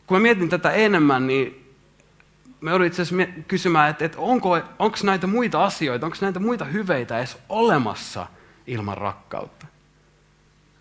kun 0.08 0.18
mä 0.18 0.22
mietin 0.22 0.50
tätä 0.50 0.72
enemmän, 0.72 1.28
niin 1.28 1.74
me 2.62 2.70
joudun 2.70 2.88
itse 2.88 3.02
asiassa 3.02 3.44
kysymään, 3.48 3.90
että, 3.90 4.06
että 4.06 4.18
onko, 4.20 4.60
onko 4.80 4.98
näitä 5.04 5.28
muita 5.28 5.64
asioita, 5.64 6.06
onko 6.06 6.18
näitä 6.22 6.40
muita 6.40 6.66
hyveitä 6.66 7.18
edes 7.18 7.38
olemassa 7.50 8.28
ilman 8.68 8.98
rakkautta? 8.98 9.68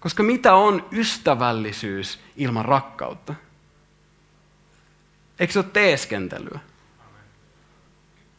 Koska 0.00 0.22
mitä 0.22 0.54
on 0.54 0.88
ystävällisyys 0.92 2.18
ilman 2.36 2.64
rakkautta? 2.64 3.34
Eikö 5.38 5.52
se 5.52 5.58
ole 5.58 5.66
teeskentelyä? 5.72 6.60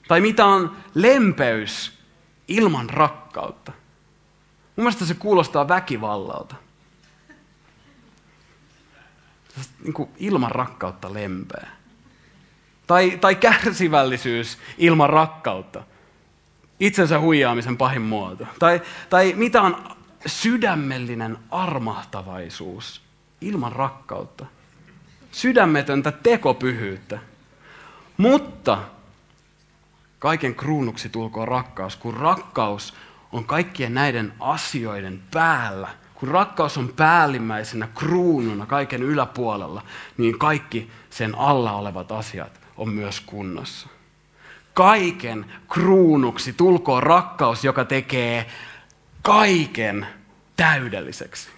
Tai 0.08 0.22
mitä 0.22 0.46
on 0.46 0.78
lempeys 0.94 2.00
ilman 2.48 2.90
rakkautta? 2.90 3.72
Mun 4.76 4.84
mielestä 4.84 5.06
se 5.06 5.14
kuulostaa 5.14 5.68
väkivallalta. 5.68 6.56
Niin 9.84 9.94
kuin 9.94 10.10
ilman 10.18 10.52
rakkautta 10.52 11.14
lempeä. 11.14 11.68
Tai, 12.88 13.18
tai 13.22 13.36
kärsivällisyys 13.36 14.58
ilman 14.78 15.10
rakkautta. 15.10 15.84
Itsensä 16.80 17.20
huijaamisen 17.20 17.78
pahin 17.78 18.02
muoto. 18.02 18.48
Tai, 18.60 18.82
tai 19.10 19.34
mitä 19.38 19.62
on 19.62 19.97
sydämellinen 20.28 21.38
armahtavaisuus 21.52 23.02
ilman 23.42 23.72
rakkautta. 23.72 24.46
Sydämetöntä 25.32 26.12
tekopyhyyttä. 26.12 27.20
Mutta 28.18 28.78
kaiken 30.20 30.56
kruunuksi 30.56 31.10
tulkoon 31.10 31.48
rakkaus, 31.48 31.96
kun 31.96 32.14
rakkaus 32.14 32.94
on 33.32 33.46
kaikkien 33.46 33.94
näiden 33.94 34.34
asioiden 34.40 35.22
päällä. 35.32 35.88
Kun 36.16 36.30
rakkaus 36.30 36.78
on 36.78 36.94
päällimmäisenä 36.96 37.88
kruununa 37.96 38.66
kaiken 38.66 39.04
yläpuolella, 39.04 39.84
niin 40.18 40.40
kaikki 40.40 40.92
sen 41.10 41.36
alla 41.38 41.72
olevat 41.72 42.12
asiat 42.12 42.60
on 42.78 42.90
myös 42.90 43.20
kunnossa. 43.20 43.88
Kaiken 44.74 45.46
kruunuksi 45.70 46.54
tulkoon 46.54 47.04
rakkaus, 47.04 47.64
joka 47.64 47.86
tekee 47.86 48.46
kaiken 49.22 50.08
täydelliseksi. 50.58 51.50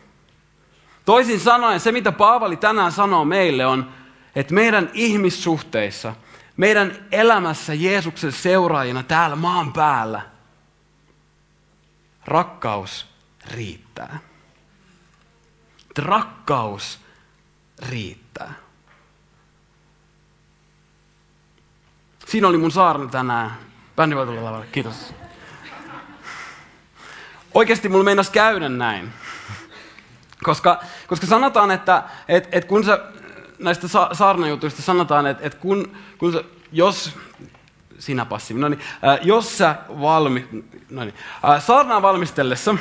Toisin 1.06 1.40
sanoen 1.40 1.80
se, 1.80 1.92
mitä 1.92 2.12
Paavali 2.12 2.58
tänään 2.58 2.92
sanoo 2.92 3.26
meille 3.26 3.66
on, 3.66 3.92
että 4.36 4.54
meidän 4.54 4.90
ihmissuhteissa, 4.94 6.16
meidän 6.58 7.08
elämässä 7.12 7.74
Jeesuksen 7.74 8.32
seuraajina 8.32 9.04
täällä 9.04 9.36
maan 9.36 9.74
päällä, 9.74 10.22
rakkaus 12.26 13.08
riittää. 13.52 14.20
Rakkaus 15.98 17.00
riittää. 17.90 18.54
Siinä 22.28 22.48
oli 22.48 22.58
mun 22.58 22.72
saarna 22.72 23.10
tänään. 23.10 23.58
Bändi 23.96 24.16
voi 24.16 24.26
tulla 24.26 24.44
lavalle. 24.44 24.68
Kiitos. 24.72 25.14
Oikeasti 27.54 27.90
mulla 27.90 28.04
meinas 28.04 28.30
käydä 28.30 28.70
näin. 28.70 29.14
Koska, 30.44 30.84
koska 31.08 31.28
sanotaan, 31.28 31.72
että 31.72 32.04
et, 32.28 32.50
et 32.52 32.66
kun 32.66 32.84
sä, 32.84 33.00
näistä 33.60 33.88
sa- 33.88 34.10
saarnajutuista 34.14 34.82
sanotaan, 34.82 35.28
että 35.28 35.48
et 35.48 35.56
kun, 35.56 35.98
kun 36.18 36.34
sä, 36.34 36.44
jos, 36.72 37.18
sinä 38.00 38.26
passiivi, 38.26 38.62
no 38.62 38.70
niin, 38.70 38.80
äh, 38.80 39.20
jos 39.22 39.58
sä 39.58 39.76
valmi, 39.90 40.48
no 40.90 41.04
niin, 41.04 41.16
äh, 41.50 41.64
saarnaa 41.64 42.02
valmistellessa, 42.02 42.76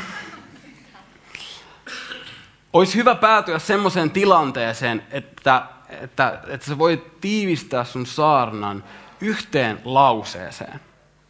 olisi 2.72 2.94
hyvä 2.94 3.14
päätyä 3.14 3.58
semmoiseen 3.58 4.10
tilanteeseen, 4.10 5.02
että, 5.10 5.62
että, 5.88 6.40
että 6.46 6.66
sä 6.66 6.78
voit 6.78 7.20
tiivistää 7.20 7.84
sun 7.84 8.06
saarnan 8.06 8.84
yhteen 9.20 9.80
lauseeseen. 9.84 10.80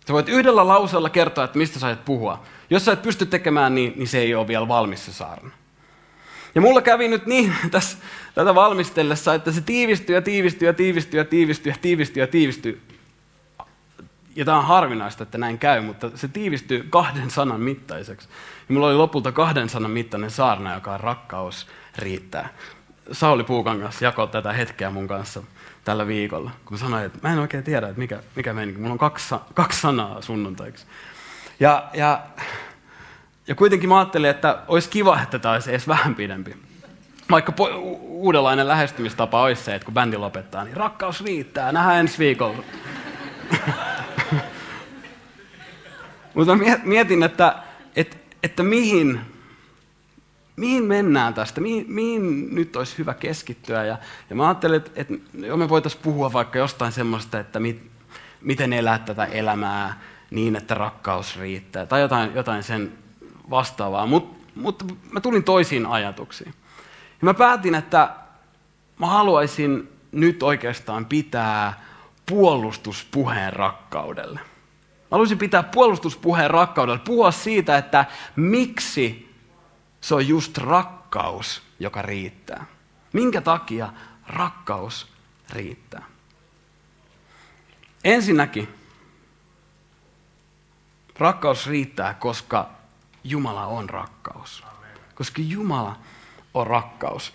Sä 0.06 0.12
voit 0.12 0.28
yhdellä 0.28 0.68
lauseella 0.68 1.10
kertoa, 1.10 1.44
että 1.44 1.58
mistä 1.58 1.78
sä 1.78 1.86
aiot 1.86 2.04
puhua. 2.04 2.42
Jos 2.70 2.84
sä 2.84 2.92
et 2.92 3.02
pysty 3.02 3.26
tekemään 3.26 3.74
niin, 3.74 3.92
niin 3.96 4.08
se 4.08 4.18
ei 4.18 4.34
ole 4.34 4.48
vielä 4.48 4.68
valmis 4.68 5.06
se 5.06 5.12
saarna. 5.12 5.50
Ja 6.54 6.60
mulla 6.60 6.82
kävi 6.82 7.08
nyt 7.08 7.26
niin 7.26 7.54
tässä, 7.70 7.98
tätä 8.34 8.54
valmistellessa, 8.54 9.34
että 9.34 9.52
se 9.52 9.60
tiivistyy 9.60 10.14
ja 10.14 10.22
tiivistyy 10.22 10.68
ja 10.68 10.74
tiivistyy 10.74 11.20
ja 11.20 11.24
tiivistyy 11.24 11.72
ja 11.72 11.78
tiivistyy 11.80 12.22
ja 12.22 12.26
tiivistyy. 12.26 12.80
ja 14.36 14.44
tämä 14.44 14.58
on 14.58 14.64
harvinaista, 14.64 15.22
että 15.22 15.38
näin 15.38 15.58
käy, 15.58 15.80
mutta 15.80 16.10
se 16.14 16.28
tiivistyy 16.28 16.86
kahden 16.90 17.30
sanan 17.30 17.60
mittaiseksi. 17.60 18.28
Ja 18.68 18.74
mulla 18.74 18.86
oli 18.86 18.96
lopulta 18.96 19.32
kahden 19.32 19.68
sanan 19.68 19.90
mittainen 19.90 20.30
saarna, 20.30 20.74
joka 20.74 20.94
on 20.94 21.00
rakkaus 21.00 21.66
riittää. 21.98 22.48
Sauli 23.12 23.44
Puukangas 23.44 24.02
jakoi 24.02 24.28
tätä 24.28 24.52
hetkeä 24.52 24.90
mun 24.90 25.08
kanssa 25.08 25.42
tällä 25.84 26.06
viikolla, 26.06 26.50
kun 26.64 26.74
mä 26.74 26.78
sanoin, 26.78 27.04
että 27.04 27.18
mä 27.22 27.32
en 27.32 27.38
oikein 27.38 27.64
tiedä, 27.64 27.88
että 27.88 27.98
mikä, 27.98 28.22
mikä 28.36 28.52
meni, 28.52 28.72
mulla 28.72 28.92
on 28.92 28.98
kaksi, 28.98 29.34
kaksi 29.54 29.80
sanaa 29.80 30.22
sunnuntaiksi. 30.22 30.86
Ja, 31.60 31.88
ja, 31.94 32.22
ja 33.46 33.54
kuitenkin 33.54 33.88
mä 33.88 33.98
ajattelin, 33.98 34.30
että 34.30 34.58
olisi 34.68 34.88
kiva, 34.88 35.20
että 35.22 35.38
tämä 35.38 35.54
olisi 35.54 35.70
edes 35.70 35.88
vähän 35.88 36.14
pidempi. 36.14 36.56
Vaikka 37.30 37.52
po- 37.52 37.74
uudenlainen 38.00 38.68
lähestymistapa 38.68 39.42
olisi 39.42 39.62
se, 39.62 39.74
että 39.74 39.84
kun 39.84 39.94
bändi 39.94 40.16
lopettaa, 40.16 40.64
niin 40.64 40.76
rakkaus 40.76 41.24
riittää, 41.24 41.72
nähdään 41.72 42.00
ensi 42.00 42.18
viikolla. 42.18 42.62
Mutta 46.34 46.52
mietin, 46.82 47.22
että, 47.22 47.54
että, 47.96 48.16
että 48.42 48.62
mihin, 48.62 49.20
mihin 50.56 50.84
mennään 50.84 51.34
tästä, 51.34 51.60
mihin, 51.60 51.84
mihin 51.88 52.54
nyt 52.54 52.76
olisi 52.76 52.98
hyvä 52.98 53.14
keskittyä. 53.14 53.84
Ja, 53.84 53.98
ja 54.30 54.36
mä 54.36 54.46
ajattelin, 54.46 54.76
että, 54.76 54.90
että 54.94 55.14
me 55.32 55.68
voitaisiin 55.68 56.02
puhua 56.02 56.32
vaikka 56.32 56.58
jostain 56.58 56.92
semmoista, 56.92 57.40
että 57.40 57.60
mit, 57.60 57.82
miten 58.40 58.72
elää 58.72 58.98
tätä 58.98 59.24
elämää 59.24 60.00
niin, 60.30 60.56
että 60.56 60.74
rakkaus 60.74 61.38
riittää, 61.38 61.86
tai 61.86 62.00
jotain, 62.00 62.34
jotain 62.34 62.62
sen 62.62 62.92
vastaavaa. 63.50 64.06
Mutta 64.06 64.38
mut 64.54 64.96
mä 65.10 65.20
tulin 65.20 65.44
toisiin 65.44 65.86
ajatuksiin. 65.86 66.54
Ja 67.08 67.24
mä 67.24 67.34
päätin, 67.34 67.74
että 67.74 68.14
mä 68.98 69.06
haluaisin 69.06 69.92
nyt 70.12 70.42
oikeastaan 70.42 71.06
pitää 71.06 71.80
puolustuspuheen 72.26 73.52
rakkaudelle. 73.52 74.40
Mä 74.40 75.10
haluaisin 75.10 75.38
pitää 75.38 75.62
puolustuspuheen 75.62 76.50
rakkaudelle, 76.50 77.00
puhua 77.04 77.30
siitä, 77.30 77.78
että 77.78 78.04
miksi 78.36 79.34
se 80.00 80.14
on 80.14 80.28
just 80.28 80.58
rakkaus, 80.58 81.62
joka 81.80 82.02
riittää. 82.02 82.64
Minkä 83.12 83.40
takia 83.40 83.92
rakkaus 84.26 85.06
riittää. 85.50 86.04
Ensinnäkin, 88.04 88.77
rakkaus 91.18 91.66
riittää, 91.66 92.14
koska 92.14 92.70
Jumala 93.24 93.66
on 93.66 93.90
rakkaus. 93.90 94.64
Koska 95.14 95.42
Jumala 95.42 95.96
on 96.54 96.66
rakkaus. 96.66 97.32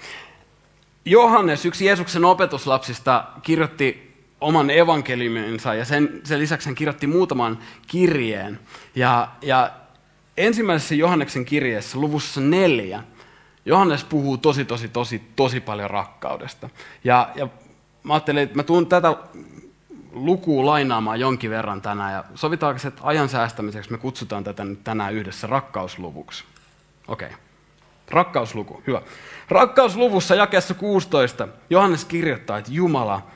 Johannes, 1.06 1.66
yksi 1.66 1.86
Jeesuksen 1.86 2.26
opetuslapsista, 2.26 3.24
kirjoitti 3.42 4.14
oman 4.42 4.70
evankeliuminsa 4.70 5.74
ja 5.74 5.86
sen, 5.86 6.22
sen 6.24 6.40
lisäksi 6.40 6.70
hän 6.70 6.76
kirjoitti 6.76 7.08
muutaman 7.08 7.60
kirjeen. 7.88 8.60
Ja, 8.96 9.28
ja 9.42 9.72
ensimmäisessä 10.38 10.96
Johanneksen 10.96 11.46
kirjeessä, 11.46 12.00
luvussa 12.00 12.42
neljä, 12.42 13.04
Johannes 13.66 14.04
puhuu 14.04 14.38
tosi, 14.38 14.66
tosi, 14.66 14.88
tosi, 14.88 15.22
tosi 15.36 15.60
paljon 15.60 15.90
rakkaudesta. 15.90 16.70
Ja, 17.04 17.30
ja 17.36 17.48
mä 18.04 18.14
ajattelin, 18.14 18.44
että 18.44 18.56
mä 18.56 18.64
tuun 18.64 18.88
tätä 18.88 19.18
lukua 20.14 20.66
lainaamaan 20.66 21.20
jonkin 21.20 21.50
verran 21.50 21.82
tänään. 21.82 22.14
Ja 22.14 22.24
sovitaanko, 22.36 22.88
että 22.88 23.02
ajan 23.04 23.30
säästämiseksi 23.30 23.92
me 23.92 23.98
kutsutaan 23.98 24.44
tätä 24.44 24.64
nyt 24.64 24.84
tänään 24.84 25.14
yhdessä 25.14 25.48
rakkausluvuksi. 25.48 26.44
Okei. 27.08 27.28
Okay. 27.28 27.40
Rakkausluku, 28.10 28.84
hyvä. 28.88 29.02
Rakkausluvussa 29.50 30.36
jakeessa 30.36 30.74
16 30.74 31.48
Johannes 31.70 32.06
kirjoittaa, 32.06 32.58
että 32.58 32.72
Jumala 32.72 33.28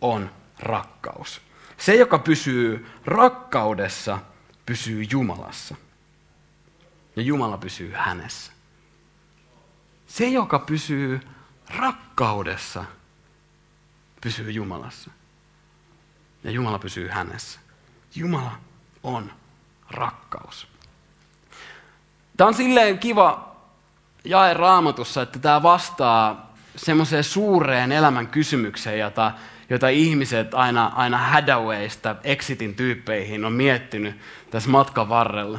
on 0.00 0.30
rakkaus. 0.58 1.40
Se, 1.76 1.94
joka 1.94 2.18
pysyy 2.18 2.86
rakkaudessa, 3.04 4.18
pysyy 4.66 5.06
Jumalassa. 5.10 5.74
Ja 7.16 7.22
Jumala 7.22 7.58
pysyy 7.58 7.92
hänessä. 7.92 8.52
Se, 10.06 10.28
joka 10.28 10.58
pysyy 10.58 11.20
rakkaudessa, 11.68 12.84
pysyy 14.20 14.50
Jumalassa. 14.50 15.10
Ja 16.46 16.52
Jumala 16.52 16.78
pysyy 16.78 17.08
hänessä. 17.08 17.60
Jumala 18.14 18.52
on 19.02 19.32
rakkaus. 19.90 20.68
Tämä 22.36 22.48
on 22.48 22.54
silleen 22.54 22.98
kiva 22.98 23.56
jae 24.24 24.54
raamatussa, 24.54 25.22
että 25.22 25.38
tämä 25.38 25.62
vastaa 25.62 26.54
semmoiseen 26.76 27.24
suureen 27.24 27.92
elämän 27.92 28.26
kysymykseen, 28.26 28.98
jota, 28.98 29.32
jota 29.70 29.88
ihmiset 29.88 30.54
aina, 30.54 30.92
aina 30.94 31.18
Hadawaysta 31.18 32.16
Exitin 32.24 32.74
tyyppeihin 32.74 33.44
on 33.44 33.52
miettinyt 33.52 34.16
tässä 34.50 34.70
matkan 34.70 35.08
varrella. 35.08 35.58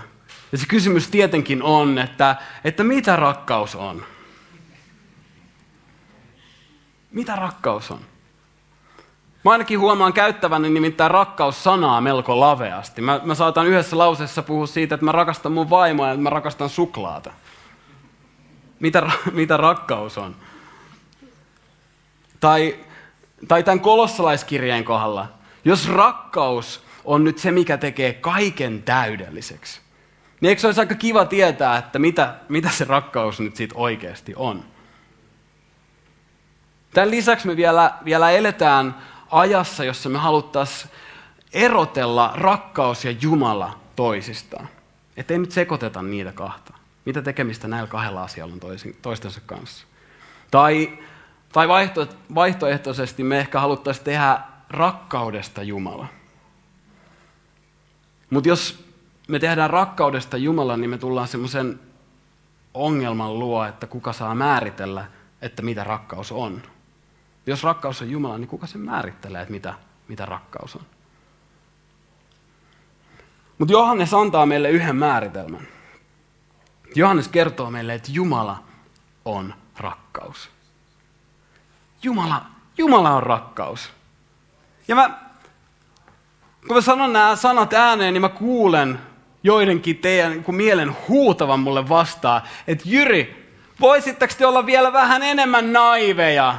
Ja 0.51 0.57
se 0.57 0.65
kysymys 0.65 1.07
tietenkin 1.07 1.63
on, 1.63 1.97
että, 1.97 2.35
että 2.63 2.83
mitä 2.83 3.15
rakkaus 3.15 3.75
on? 3.75 4.05
Mitä 7.11 7.35
rakkaus 7.35 7.91
on? 7.91 7.99
Mä 9.47 9.51
ainakin 9.51 9.79
huomaan 9.79 10.13
käyttäväni 10.13 10.69
nimittäin 10.69 11.11
rakkaussanaa 11.11 12.01
melko 12.01 12.39
laveasti. 12.39 13.01
Mä, 13.01 13.21
mä 13.23 13.35
saatan 13.35 13.67
yhdessä 13.67 13.97
lauseessa 13.97 14.43
puhua 14.43 14.67
siitä, 14.67 14.95
että 14.95 15.05
mä 15.05 15.11
rakastan 15.11 15.51
mun 15.51 15.69
vaimoa 15.69 16.07
ja 16.07 16.13
että 16.13 16.23
mä 16.23 16.29
rakastan 16.29 16.69
suklaata. 16.69 17.31
Mitä, 18.79 19.11
mitä 19.31 19.57
rakkaus 19.57 20.17
on? 20.17 20.35
Tai, 22.39 22.79
tai 23.47 23.63
tämän 23.63 23.79
kolossalaiskirjeen 23.79 24.83
kohdalla. 24.83 25.27
Jos 25.65 25.89
rakkaus 25.89 26.83
on 27.05 27.23
nyt 27.23 27.37
se, 27.37 27.51
mikä 27.51 27.77
tekee 27.77 28.13
kaiken 28.13 28.83
täydelliseksi, 28.83 29.81
niin 30.41 30.49
eikö 30.49 30.61
se 30.61 30.67
olisi 30.67 30.79
aika 30.79 30.95
kiva 30.95 31.25
tietää, 31.25 31.77
että 31.77 31.99
mitä, 31.99 32.33
mitä 32.49 32.69
se 32.69 32.85
rakkaus 32.85 33.39
nyt 33.39 33.55
siitä 33.55 33.75
oikeasti 33.77 34.33
on? 34.35 34.63
Tämän 36.93 37.11
lisäksi 37.11 37.47
me 37.47 37.55
vielä, 37.55 37.93
vielä 38.05 38.31
eletään 38.31 38.95
ajassa, 39.31 39.83
jossa 39.83 40.09
me 40.09 40.17
haluttaisiin 40.17 40.91
erotella 41.53 42.31
rakkaus 42.35 43.05
ja 43.05 43.11
Jumala 43.11 43.79
toisistaan. 43.95 44.69
Että 45.17 45.33
ei 45.33 45.39
nyt 45.39 45.51
sekoiteta 45.51 46.01
niitä 46.01 46.31
kahta. 46.31 46.73
Mitä 47.05 47.21
tekemistä 47.21 47.67
näillä 47.67 47.87
kahdella 47.87 48.23
asialla 48.23 48.53
on 48.53 48.59
toistensa 49.01 49.41
kanssa? 49.45 49.87
Tai, 50.51 50.99
tai 51.53 51.67
vaihto, 51.67 52.07
vaihtoehtoisesti 52.35 53.23
me 53.23 53.39
ehkä 53.39 53.59
haluttaisiin 53.59 54.05
tehdä 54.05 54.39
rakkaudesta 54.69 55.63
Jumala. 55.63 56.07
Mutta 58.29 58.49
jos 58.49 58.85
me 59.27 59.39
tehdään 59.39 59.69
rakkaudesta 59.69 60.37
Jumala, 60.37 60.77
niin 60.77 60.89
me 60.89 60.97
tullaan 60.97 61.27
semmoisen 61.27 61.79
ongelman 62.73 63.39
luo, 63.39 63.65
että 63.65 63.87
kuka 63.87 64.13
saa 64.13 64.35
määritellä, 64.35 65.05
että 65.41 65.61
mitä 65.61 65.83
rakkaus 65.83 66.31
on. 66.31 66.61
Jos 67.47 67.63
rakkaus 67.63 68.01
on 68.01 68.11
Jumala, 68.11 68.37
niin 68.37 68.47
kuka 68.47 68.67
sen 68.67 68.81
määrittelee, 68.81 69.41
että 69.41 69.51
mitä, 69.51 69.73
mitä 70.07 70.25
rakkaus 70.25 70.75
on? 70.75 70.81
Mutta 73.57 73.71
Johannes 73.71 74.13
antaa 74.13 74.45
meille 74.45 74.69
yhden 74.69 74.95
määritelmän. 74.95 75.67
Johannes 76.95 77.27
kertoo 77.27 77.71
meille, 77.71 77.93
että 77.93 78.11
Jumala 78.11 78.63
on 79.25 79.53
rakkaus. 79.77 80.49
Jumala, 82.03 82.45
Jumala 82.77 83.15
on 83.15 83.23
rakkaus. 83.23 83.89
Ja 84.87 84.95
mä, 84.95 85.09
kun 86.67 86.75
mä 86.75 86.81
sanon 86.81 87.13
nämä 87.13 87.35
sanat 87.35 87.73
ääneen, 87.73 88.13
niin 88.13 88.21
mä 88.21 88.29
kuulen 88.29 88.99
joidenkin 89.43 89.97
teidän 89.97 90.43
kun 90.43 90.55
mielen 90.55 90.95
huutavan 91.07 91.59
mulle 91.59 91.89
vastaan, 91.89 92.41
että 92.67 92.83
Jyri, 92.87 93.53
voisitteko 93.79 94.33
te 94.37 94.45
olla 94.45 94.65
vielä 94.65 94.93
vähän 94.93 95.23
enemmän 95.23 95.73
naiveja? 95.73 96.57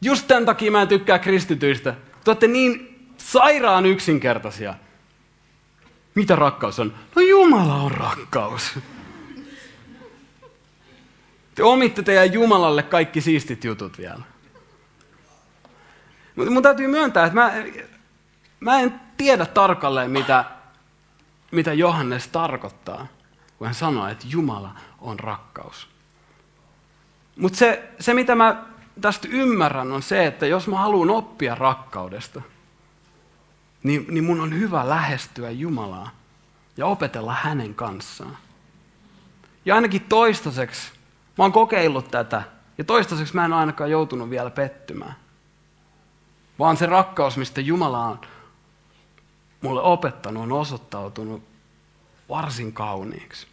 Just 0.00 0.26
tämän 0.28 0.46
takia 0.46 0.70
mä 0.70 0.82
en 0.82 0.88
tykkää 0.88 1.18
kristityistä. 1.18 1.92
Te 2.24 2.30
olette 2.30 2.46
niin 2.46 2.90
sairaan 3.16 3.86
yksinkertaisia. 3.86 4.74
Mitä 6.14 6.36
rakkaus 6.36 6.78
on? 6.78 6.94
No 7.16 7.22
Jumala 7.22 7.74
on 7.74 7.90
rakkaus. 7.90 8.78
Te 11.54 11.62
omitte 11.62 12.02
teidän 12.02 12.32
Jumalalle 12.32 12.82
kaikki 12.82 13.20
siistit 13.20 13.64
jutut 13.64 13.98
vielä. 13.98 14.22
Mutta 16.36 16.50
mun 16.50 16.62
täytyy 16.62 16.86
myöntää, 16.86 17.26
että 17.26 17.34
mä, 17.34 17.52
mä 18.60 18.80
en 18.80 19.00
tiedä 19.16 19.46
tarkalleen, 19.46 20.10
mitä, 20.10 20.44
mitä 21.50 21.72
Johannes 21.72 22.28
tarkoittaa, 22.28 23.06
kun 23.58 23.66
hän 23.66 23.74
sanoo, 23.74 24.08
että 24.08 24.26
Jumala 24.28 24.74
on 24.98 25.20
rakkaus. 25.20 25.88
Mutta 27.36 27.58
se, 27.58 27.88
se, 28.00 28.14
mitä 28.14 28.34
mä 28.34 28.64
tästä 29.00 29.28
ymmärrän, 29.30 29.92
on 29.92 30.02
se, 30.02 30.26
että 30.26 30.46
jos 30.46 30.68
mä 30.68 30.78
haluan 30.78 31.10
oppia 31.10 31.54
rakkaudesta, 31.54 32.42
niin, 33.82 34.06
niin 34.10 34.24
mun 34.24 34.40
on 34.40 34.54
hyvä 34.54 34.88
lähestyä 34.88 35.50
Jumalaa 35.50 36.10
ja 36.76 36.86
opetella 36.86 37.34
hänen 37.34 37.74
kanssaan. 37.74 38.38
Ja 39.64 39.74
ainakin 39.74 40.02
toistaiseksi 40.02 40.92
Mä 41.40 41.44
oon 41.44 41.52
kokeillut 41.52 42.10
tätä 42.10 42.42
ja 42.78 42.84
toistaiseksi 42.84 43.34
mä 43.34 43.44
en 43.44 43.52
ainakaan 43.52 43.90
joutunut 43.90 44.30
vielä 44.30 44.50
pettymään. 44.50 45.16
Vaan 46.58 46.76
se 46.76 46.86
rakkaus, 46.86 47.36
mistä 47.36 47.60
Jumala 47.60 48.04
on 48.04 48.20
mulle 49.60 49.82
opettanut 49.82 50.42
on 50.42 50.52
osoittautunut 50.52 51.42
varsin 52.28 52.72
kauniiksi. 52.72 53.46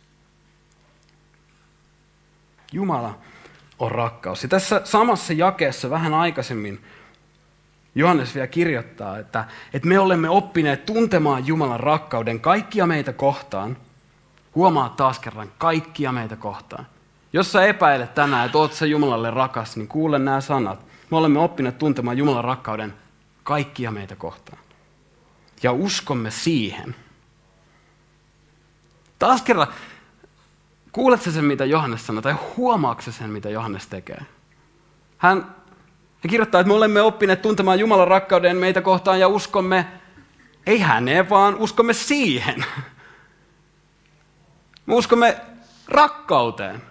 Jumala 2.71 3.17
on 3.79 3.91
rakkaus. 3.91 4.43
Ja 4.43 4.49
tässä 4.49 4.81
samassa 4.83 5.33
jakeessa 5.33 5.89
vähän 5.89 6.13
aikaisemmin 6.13 6.83
Johannes 7.95 8.35
vielä 8.35 8.47
kirjoittaa, 8.47 9.17
että, 9.17 9.45
että 9.73 9.87
me 9.87 9.99
olemme 9.99 10.29
oppineet 10.29 10.85
tuntemaan 10.85 11.47
Jumalan 11.47 11.79
rakkauden 11.79 12.39
kaikkia 12.39 12.87
meitä 12.87 13.13
kohtaan. 13.13 13.77
Huomaa 14.55 14.89
taas 14.89 15.19
kerran 15.19 15.51
kaikkia 15.57 16.11
meitä 16.11 16.35
kohtaan. 16.35 16.87
Jos 17.33 17.51
sä 17.51 17.65
epäilet 17.65 18.13
tänään, 18.13 18.45
että 18.45 18.57
oot 18.57 18.73
sä 18.73 18.85
Jumalalle 18.85 19.31
rakas, 19.31 19.77
niin 19.77 19.87
kuule 19.87 20.19
nämä 20.19 20.41
sanat. 20.41 20.79
Me 21.11 21.17
olemme 21.17 21.39
oppineet 21.39 21.77
tuntemaan 21.77 22.17
Jumalan 22.17 22.43
rakkauden 22.43 22.93
kaikkia 23.43 23.91
meitä 23.91 24.15
kohtaan. 24.15 24.57
Ja 25.63 25.71
uskomme 25.71 26.31
siihen. 26.31 26.95
Taas 29.19 29.41
kerran, 29.41 29.67
kuuletko 30.97 31.31
sen, 31.31 31.45
mitä 31.45 31.65
Johannes 31.65 32.07
sanoo, 32.07 32.21
tai 32.21 32.35
huomaatko 32.57 33.11
sen, 33.11 33.29
mitä 33.29 33.49
Johannes 33.49 33.87
tekee? 33.87 34.21
Hän, 35.17 35.37
hän 36.23 36.29
kirjoittaa, 36.29 36.61
että 36.61 36.67
me 36.67 36.73
olemme 36.73 37.01
oppineet 37.01 37.41
tuntemaan 37.41 37.79
Jumalan 37.79 38.07
rakkauden 38.07 38.57
meitä 38.57 38.81
kohtaan 38.81 39.19
ja 39.19 39.27
uskomme, 39.27 39.87
ei 40.65 40.79
häneen, 40.79 41.29
vaan 41.29 41.55
uskomme 41.55 41.93
siihen. 41.93 42.65
Me 44.85 44.95
uskomme 44.95 45.37
rakkauteen 45.87 46.81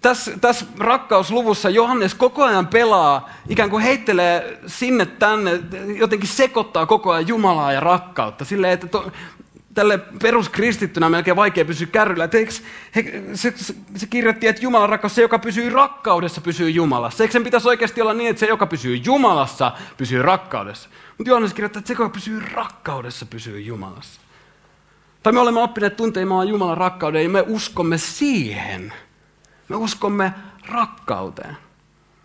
tässä, 0.00 0.38
tässä 0.40 0.66
rakkausluvussa 0.78 1.70
Johannes 1.70 2.14
koko 2.14 2.44
ajan 2.44 2.66
pelaa, 2.66 3.30
ikään 3.48 3.70
kuin 3.70 3.82
heittelee 3.82 4.60
sinne 4.66 5.06
tänne, 5.06 5.60
jotenkin 5.96 6.28
sekoittaa 6.28 6.86
koko 6.86 7.12
ajan 7.12 7.28
Jumalaa 7.28 7.72
ja 7.72 7.80
rakkautta. 7.80 8.44
Silleen, 8.44 8.72
että 8.72 8.86
to, 8.86 9.12
tälle 9.74 9.98
peruskristittynä 10.22 11.08
melkein 11.08 11.36
vaikea 11.36 11.64
pysyä 11.64 11.86
kärryllä. 11.86 12.24
Että 12.24 12.38
eikö, 12.38 12.52
he, 12.94 13.22
se, 13.34 13.52
se, 13.56 13.74
se 13.96 14.06
kirjoitti, 14.06 14.46
että 14.46 14.62
Jumalan 14.62 14.88
rakkaus, 14.88 15.14
se 15.14 15.22
joka 15.22 15.38
pysyy 15.38 15.70
rakkaudessa, 15.70 16.40
pysyy 16.40 16.70
Jumalassa. 16.70 17.24
Eikö 17.24 17.32
sen 17.32 17.44
pitäisi 17.44 17.68
oikeasti 17.68 18.02
olla 18.02 18.14
niin, 18.14 18.30
että 18.30 18.40
se 18.40 18.46
joka 18.46 18.66
pysyy 18.66 18.96
Jumalassa, 18.96 19.72
pysyy 19.96 20.22
rakkaudessa? 20.22 20.88
Mutta 21.18 21.30
Johannes 21.30 21.54
kirjoittaa, 21.54 21.80
että 21.80 21.88
se 21.88 21.94
joka 21.94 22.08
pysyy 22.08 22.42
rakkaudessa, 22.52 23.26
pysyy 23.26 23.60
Jumalassa. 23.60 24.20
Tai 25.22 25.32
me 25.32 25.40
olemme 25.40 25.60
oppineet 25.60 25.96
tuntemaan 25.96 26.48
Jumalan 26.48 26.78
rakkauden 26.78 27.22
ja 27.22 27.28
me 27.28 27.44
uskomme 27.46 27.98
siihen– 27.98 28.92
me 29.70 29.76
uskomme 29.76 30.34
rakkauteen. 30.68 31.56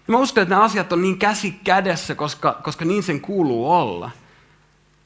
Ja 0.08 0.12
mä 0.12 0.18
uskon, 0.18 0.42
että 0.42 0.56
nämä 0.56 0.66
asiat 0.66 0.94
on 0.94 1.02
niin 1.02 1.20
käsi 1.20 1.52
kädessä, 1.64 2.16
koska, 2.16 2.60
koska 2.64 2.86
niin 2.86 3.04
sen 3.04 3.22
kuuluu 3.22 3.72
olla. 3.72 4.12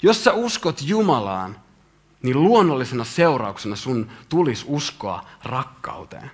Jos 0.04 0.24
sä 0.24 0.34
uskot 0.34 0.82
Jumalaan, 0.82 1.56
niin 2.24 2.44
luonnollisena 2.44 3.04
seurauksena 3.04 3.76
sun 3.76 4.10
tulisi 4.30 4.66
uskoa 4.68 5.26
rakkauteen. 5.44 6.32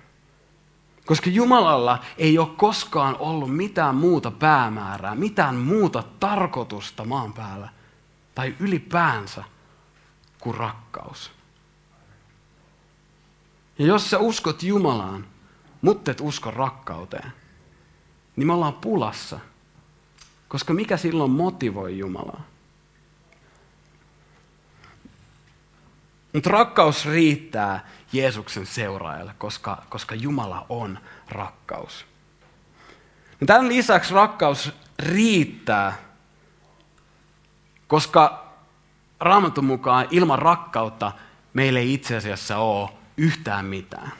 Koska 1.06 1.30
Jumalalla 1.30 1.98
ei 2.18 2.38
ole 2.38 2.48
koskaan 2.56 3.16
ollut 3.18 3.56
mitään 3.56 3.94
muuta 3.94 4.30
päämäärää, 4.30 5.14
mitään 5.14 5.54
muuta 5.54 6.04
tarkoitusta 6.20 7.04
maan 7.04 7.32
päällä 7.32 7.68
tai 8.34 8.54
ylipäänsä 8.60 9.44
kuin 10.40 10.56
rakkaus. 10.56 11.30
Ja 13.78 13.86
jos 13.86 14.10
sä 14.10 14.18
uskot 14.18 14.62
Jumalaan, 14.62 15.26
mutta 15.82 16.10
et 16.10 16.20
usko 16.20 16.50
rakkauteen, 16.50 17.32
niin 18.36 18.46
me 18.46 18.52
ollaan 18.52 18.74
pulassa. 18.74 19.38
Koska 20.48 20.74
mikä 20.74 20.96
silloin 20.96 21.30
motivoi 21.30 21.98
Jumalaa? 21.98 22.42
Mutta 26.36 26.50
rakkaus 26.50 27.06
riittää 27.06 27.86
Jeesuksen 28.12 28.66
seuraajalle, 28.66 29.34
koska, 29.38 29.82
koska 29.88 30.14
Jumala 30.14 30.66
on 30.68 30.98
rakkaus. 31.28 32.06
Ja 33.40 33.46
tämän 33.46 33.68
lisäksi 33.68 34.14
rakkaus 34.14 34.72
riittää, 34.98 35.92
koska 37.86 38.46
Raamatun 39.20 39.64
mukaan 39.64 40.08
ilman 40.10 40.38
rakkautta 40.38 41.12
meillä 41.54 41.80
ei 41.80 41.94
itse 41.94 42.16
asiassa 42.16 42.58
ole 42.58 42.90
yhtään 43.16 43.64
mitään 43.64 44.12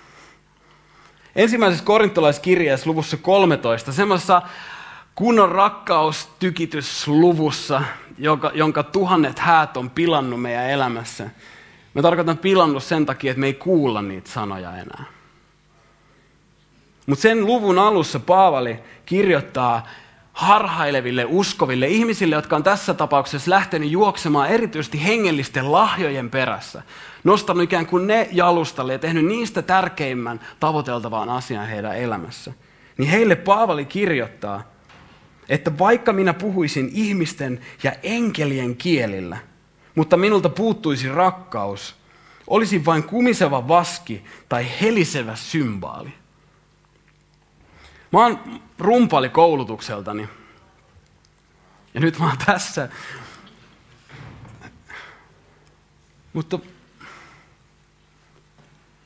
ensimmäisessä 1.35 1.85
korintolaiskirjeessä 1.85 2.91
luvussa 2.91 3.17
13, 3.17 3.93
semmoisessa 3.93 4.43
kunnon 5.15 5.53
rakkaustykitysluvussa, 5.53 7.83
jonka, 8.19 8.51
jonka 8.55 8.83
tuhannet 8.83 9.39
häät 9.39 9.77
on 9.77 9.91
pilannut 9.91 10.43
meidän 10.43 10.71
elämässä. 10.71 11.31
Mä 11.97 12.03
tarkoitan 12.03 12.39
pilannut 12.39 12.85
sen 12.85 13.07
takia, 13.07 13.31
että 13.31 13.41
me 13.41 13.47
ei 13.47 13.55
kuulla 13.55 14.03
niitä 14.03 14.31
sanoja 14.31 14.71
enää. 14.71 15.05
Mutta 17.07 17.23
sen 17.23 17.47
luvun 17.47 17.79
alussa 17.79 18.21
Paavali 18.21 18.79
kirjoittaa 19.07 19.87
harhaileville, 20.33 21.25
uskoville 21.29 21.89
ihmisille, 21.89 22.35
jotka 22.35 22.57
on 22.57 22.63
tässä 22.63 22.95
tapauksessa 22.95 23.51
lähtenyt 23.51 23.91
juoksemaan 23.91 24.49
erityisesti 24.49 25.05
hengellisten 25.05 25.73
lahjojen 25.73 26.31
perässä. 26.31 26.83
Nostanut 27.25 27.63
ikään 27.63 27.87
kuin 27.87 28.07
ne 28.07 28.29
jalustalle 28.33 28.93
ja 28.93 28.99
tehnyt 28.99 29.25
niistä 29.25 29.63
tärkeimmän 29.63 30.41
tavoiteltavaan 30.61 31.29
asian 31.29 31.69
heidän 31.69 31.97
elämässä. 31.97 32.53
Niin 32.99 33.11
heille 33.11 33.37
Paavali 33.37 33.85
kirjoittaa, 33.85 34.63
että 35.49 35.79
vaikka 35.79 36.13
minä 36.13 36.35
puhuisin 36.35 36.91
ihmisten 36.93 37.61
ja 37.83 37.93
enkelien 38.03 38.77
kielillä, 38.77 39.37
mutta 39.97 40.17
minulta 40.17 40.49
puuttuisi 40.49 41.09
rakkaus, 41.09 41.97
olisin 42.47 42.85
vain 42.85 43.03
kumiseva 43.03 43.69
vaski 43.69 44.25
tai 44.49 44.67
helisevä 44.81 45.37
symbaali. 45.37 46.13
Mä 48.13 48.19
oon 48.19 48.61
rumpali 48.79 49.29
koulutukseltani. 49.29 50.29
Ja 51.95 52.01
nyt 52.01 52.19
mä 52.19 52.27
oon 52.27 52.39
tässä. 52.47 52.89
Mutta 56.33 56.59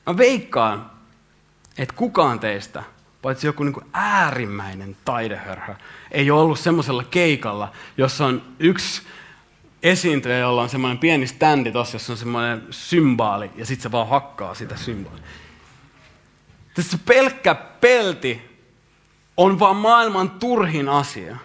mä 0.07 0.17
veikkaan, 0.17 0.91
että 1.79 1.95
kukaan 1.95 2.41
teistä, 2.41 2.83
paitsi 3.23 3.47
joku 3.47 3.65
niin 3.65 3.75
äärimmäinen 3.93 4.97
taidehörhö, 5.05 5.75
ei 6.11 6.31
ole 6.31 6.41
ollut 6.41 6.61
semmoisella 6.61 7.05
keikalla, 7.05 7.73
jossa 7.97 8.27
on 8.27 8.43
yksi 8.59 9.03
esiintyjä, 9.83 10.39
jolla 10.39 10.63
on 10.63 10.69
semmoinen 10.69 10.99
pieni 10.99 11.27
standi 11.27 11.73
tossa, 11.73 11.95
jossa 11.95 12.13
on 12.13 12.17
semmoinen 12.17 12.67
symbaali, 12.71 13.51
ja 13.57 13.67
sitten 13.67 13.83
se 13.83 13.93
vaan 13.93 14.09
hakkaa 14.09 14.55
sitä 14.55 14.77
symbaalia. 14.77 15.23
Tässä 16.75 16.99
pelkkä 17.07 17.55
pelti 17.55 18.51
on 19.37 19.59
vaan 19.59 19.77
maailman 19.77 20.31
turhin 20.31 20.89
asia. 20.89 21.37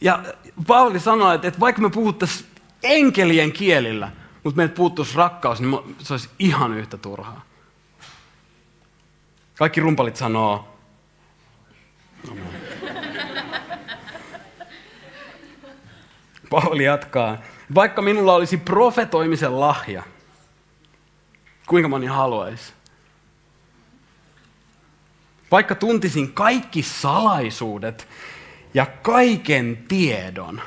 Ja 0.00 0.24
Pauli 0.66 1.00
sanoi, 1.00 1.34
että, 1.34 1.60
vaikka 1.60 1.82
me 1.82 1.90
puhuttaisiin 1.90 2.50
enkelien 2.82 3.52
kielillä, 3.52 4.10
mutta 4.44 4.56
meiltä 4.56 4.74
puuttuisi 4.74 5.16
rakkaus, 5.16 5.60
niin 5.60 5.96
se 5.98 6.14
olisi 6.14 6.28
ihan 6.38 6.74
yhtä 6.74 6.96
turhaa. 6.96 7.42
Kaikki 9.58 9.80
rumpalit 9.80 10.16
sanoo, 10.16 10.78
no, 12.28 12.36
Pauli 16.52 16.84
jatkaa, 16.84 17.38
vaikka 17.74 18.02
minulla 18.02 18.34
olisi 18.34 18.56
profetoimisen 18.56 19.60
lahja, 19.60 20.02
kuinka 21.66 21.88
moni 21.88 22.06
haluaisi? 22.06 22.72
Vaikka 25.50 25.74
tuntisin 25.74 26.32
kaikki 26.32 26.82
salaisuudet 26.82 28.08
ja 28.74 28.86
kaiken 28.86 29.84
tiedon. 29.88 30.62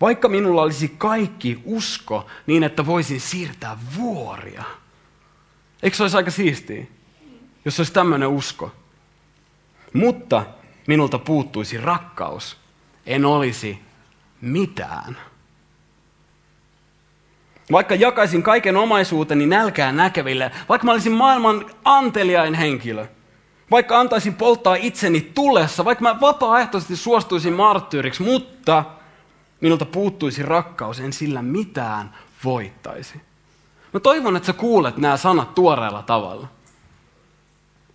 Vaikka 0.00 0.28
minulla 0.28 0.62
olisi 0.62 0.88
kaikki 0.98 1.62
usko 1.64 2.26
niin, 2.46 2.62
että 2.62 2.86
voisin 2.86 3.20
siirtää 3.20 3.78
vuoria. 3.96 4.64
Eikö 5.82 5.96
se 5.96 6.02
olisi 6.02 6.16
aika 6.16 6.30
siistiä, 6.30 6.86
jos 7.64 7.80
olisi 7.80 7.92
tämmöinen 7.92 8.28
usko? 8.28 8.72
Mutta 9.92 10.46
minulta 10.86 11.18
puuttuisi 11.18 11.78
rakkaus. 11.78 12.56
En 13.06 13.24
olisi 13.24 13.78
mitään. 14.40 15.16
Vaikka 17.72 17.94
jakaisin 17.94 18.42
kaiken 18.42 18.76
omaisuuteni 18.76 19.46
nälkään 19.46 19.96
näkeville, 19.96 20.50
vaikka 20.68 20.84
mä 20.84 20.92
olisin 20.92 21.12
maailman 21.12 21.66
anteliain 21.84 22.54
henkilö, 22.54 23.06
vaikka 23.70 24.00
antaisin 24.00 24.34
polttaa 24.34 24.74
itseni 24.74 25.30
tulessa, 25.34 25.84
vaikka 25.84 26.02
mä 26.02 26.20
vapaaehtoisesti 26.20 26.96
suostuisin 26.96 27.52
marttyyriksi, 27.52 28.22
mutta 28.22 28.84
minulta 29.60 29.84
puuttuisi 29.84 30.42
rakkaus, 30.42 31.00
en 31.00 31.12
sillä 31.12 31.42
mitään 31.42 32.14
voittaisi. 32.44 33.20
Mä 33.94 34.00
toivon, 34.00 34.36
että 34.36 34.46
sä 34.46 34.52
kuulet 34.52 34.96
nämä 34.96 35.16
sanat 35.16 35.54
tuoreella 35.54 36.02
tavalla. 36.02 36.48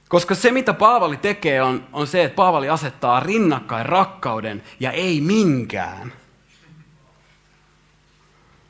Koska 0.10 0.36
se, 0.36 0.52
mitä 0.52 0.74
Paavali 0.74 1.18
tekee, 1.18 1.62
on, 1.62 1.88
on 1.94 2.08
se, 2.08 2.24
että 2.24 2.36
Paavali 2.36 2.70
asettaa 2.70 3.20
rinnakkain 3.20 3.86
rakkauden 3.86 4.64
ja 4.80 4.92
ei 4.92 5.22
minkään. 5.22 6.14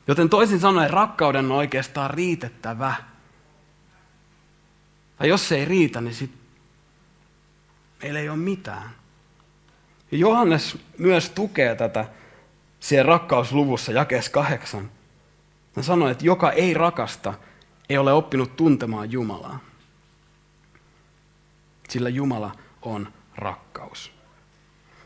Joten 0.08 0.30
toisin 0.30 0.60
sanoen 0.60 0.90
rakkauden 0.90 1.46
on 1.46 1.52
oikeastaan 1.52 2.10
riitettävä. 2.10 2.96
Ja 5.20 5.26
jos 5.26 5.48
se 5.48 5.58
ei 5.58 5.66
riitä, 5.66 6.02
niin 6.02 6.16
sit 6.16 6.32
meillä 8.02 8.20
ei 8.20 8.30
ole 8.30 8.38
mitään. 8.38 8.90
Ja 10.12 10.18
Johannes 10.18 10.78
myös 10.98 11.30
tukee 11.30 11.76
tätä 11.76 12.06
siellä 12.80 13.10
rakkausluvussa, 13.10 13.92
jakeessa 13.92 14.32
kahdeksan. 14.32 14.92
Hän 15.76 15.86
sanoi, 15.86 16.12
että 16.12 16.26
joka 16.26 16.52
ei 16.52 16.74
rakasta, 16.74 17.34
ei 17.90 17.98
ole 17.98 18.14
oppinut 18.14 18.56
tuntemaan 18.56 19.12
Jumalaa. 19.12 19.69
Sillä 21.92 22.10
Jumala 22.10 22.52
on 22.82 23.08
rakkaus. 23.36 24.12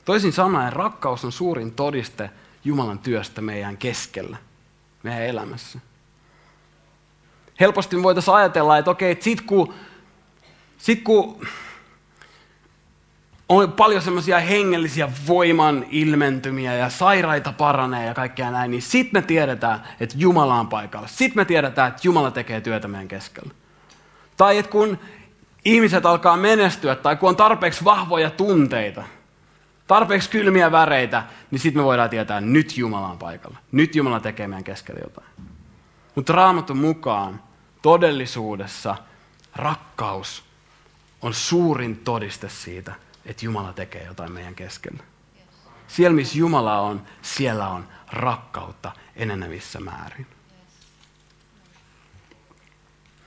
Toisin 0.06 0.34
sanoen, 0.34 0.74
rakkaus 0.74 1.26
on 1.26 1.32
suurin 1.32 1.72
todiste 1.72 2.30
Jumalan 2.64 3.00
työstä 3.00 3.42
meidän 3.42 3.78
keskellä, 3.78 4.38
meidän 5.04 5.24
elämässä. 5.24 5.80
Helposti 7.60 7.96
me 7.96 8.04
voitaisiin 8.04 8.36
ajatella, 8.36 8.78
että 8.78 8.92
okei, 8.92 9.12
että 9.12 9.24
sit 9.24 9.42
kun, 9.42 9.74
sit 10.78 11.04
kun 11.04 11.48
on 13.50 13.72
paljon 13.72 14.02
semmoisia 14.02 14.40
hengellisiä 14.40 15.10
voiman 15.28 15.86
ilmentymiä 15.90 16.74
ja 16.74 16.90
sairaita 16.90 17.52
paranee 17.52 18.06
ja 18.06 18.14
kaikkea 18.14 18.52
näin, 18.52 18.72
niin 18.72 18.82
sitten 18.82 19.22
me 19.22 19.28
tiedetään, 19.28 19.84
että 20.00 20.16
Jumala 20.18 20.56
on 20.56 20.68
paikalla. 20.68 21.08
Sitten 21.08 21.42
me 21.42 21.46
tiedetään, 21.46 21.88
että 21.88 22.02
Jumala 22.04 22.32
tekee 22.32 22.62
työtä 22.62 22.88
meidän 22.88 23.08
keskellä. 23.08 23.54
Tai 24.38 24.58
että 24.58 24.72
kun 24.72 25.00
ihmiset 25.66 26.06
alkaa 26.06 26.38
menestyä 26.38 26.96
tai 26.96 27.16
kun 27.16 27.30
on 27.30 27.36
tarpeeksi 27.36 27.86
vahvoja 27.86 28.30
tunteita, 28.30 29.04
tarpeeksi 29.88 30.30
kylmiä 30.30 30.72
väreitä, 30.72 31.24
niin 31.52 31.60
sitten 31.60 31.82
me 31.82 31.86
voidaan 31.86 32.10
tietää, 32.10 32.38
että 32.38 32.50
nyt 32.50 32.78
Jumala 32.78 33.08
on 33.08 33.18
paikalla. 33.18 33.58
Nyt 33.72 33.96
Jumala 33.96 34.20
tekee 34.20 34.48
meidän 34.48 34.64
keskellä 34.64 35.02
jotain. 35.04 35.28
Mutta 36.16 36.34
raamatun 36.34 36.78
mukaan 36.78 37.42
todellisuudessa 37.82 38.96
rakkaus 39.56 40.44
on 41.22 41.34
suurin 41.34 41.98
todiste 41.98 42.50
siitä, 42.50 42.94
että 43.26 43.46
Jumala 43.46 43.74
tekee 43.74 44.04
jotain 44.04 44.32
meidän 44.32 44.56
keskellä. 44.56 45.04
Siellä, 45.88 46.16
missä 46.16 46.38
Jumala 46.38 46.80
on, 46.80 47.02
siellä 47.22 47.68
on 47.68 47.88
rakkautta 48.12 48.92
enenevissä 49.16 49.80
määrin. 49.80 50.28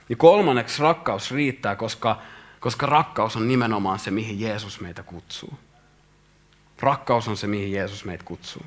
Ja 0.09 0.17
kolmanneksi 0.17 0.83
rakkaus 0.83 1.31
riittää, 1.31 1.77
koska, 1.77 2.23
koska 2.61 2.87
rakkaus 2.87 3.37
on 3.37 3.49
nimenomaan 3.49 3.99
se, 3.99 4.11
mihin 4.11 4.41
Jeesus 4.41 4.81
meitä 4.81 5.03
kutsuu. 5.03 5.59
Rakkaus 6.81 7.29
on 7.29 7.37
se, 7.37 7.47
mihin 7.47 7.73
Jeesus 7.73 8.05
meitä 8.05 8.25
kutsuu. 8.25 8.63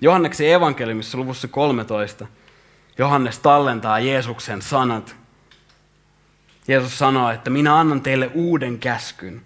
Johanneksen 0.00 0.52
evankeliumissa 0.52 1.18
luvussa 1.18 1.48
13 1.48 2.26
Johannes 2.98 3.38
tallentaa 3.38 4.00
Jeesuksen 4.00 4.62
sanat. 4.62 5.16
Jeesus 6.68 6.98
sanoo, 6.98 7.30
että 7.30 7.50
minä 7.50 7.78
annan 7.78 8.00
teille 8.00 8.30
uuden 8.34 8.78
käskyn. 8.78 9.42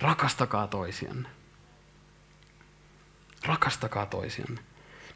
Rakastakaa 0.00 0.66
toisianne. 0.66 1.28
Rakastakaa 3.46 4.06
toisianne. 4.06 4.60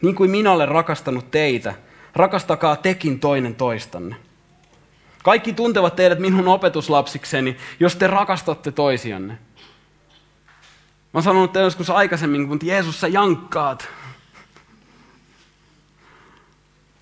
Niin 0.03 0.15
kuin 0.15 0.31
minä 0.31 0.53
olen 0.53 0.69
rakastanut 0.69 1.31
teitä, 1.31 1.75
rakastakaa 2.15 2.77
tekin 2.77 3.21
toinen 3.21 3.55
toistanne. 3.55 4.17
Kaikki 5.27 5.53
tuntevat 5.53 5.97
teidät 5.97 6.19
minun 6.19 6.49
opetuslapsikseni, 6.49 7.57
jos 7.81 7.97
te 7.97 8.07
rakastatte 8.07 8.73
toisianne. 8.73 9.35
Mä 9.35 9.39
oon 11.15 11.23
sanonut 11.23 11.53
teille 11.53 11.67
joskus 11.67 11.91
aikaisemmin, 11.91 12.49
kun 12.49 12.59
Jeesus 12.63 13.01
sä 13.01 13.09
jankkaat. 13.09 13.89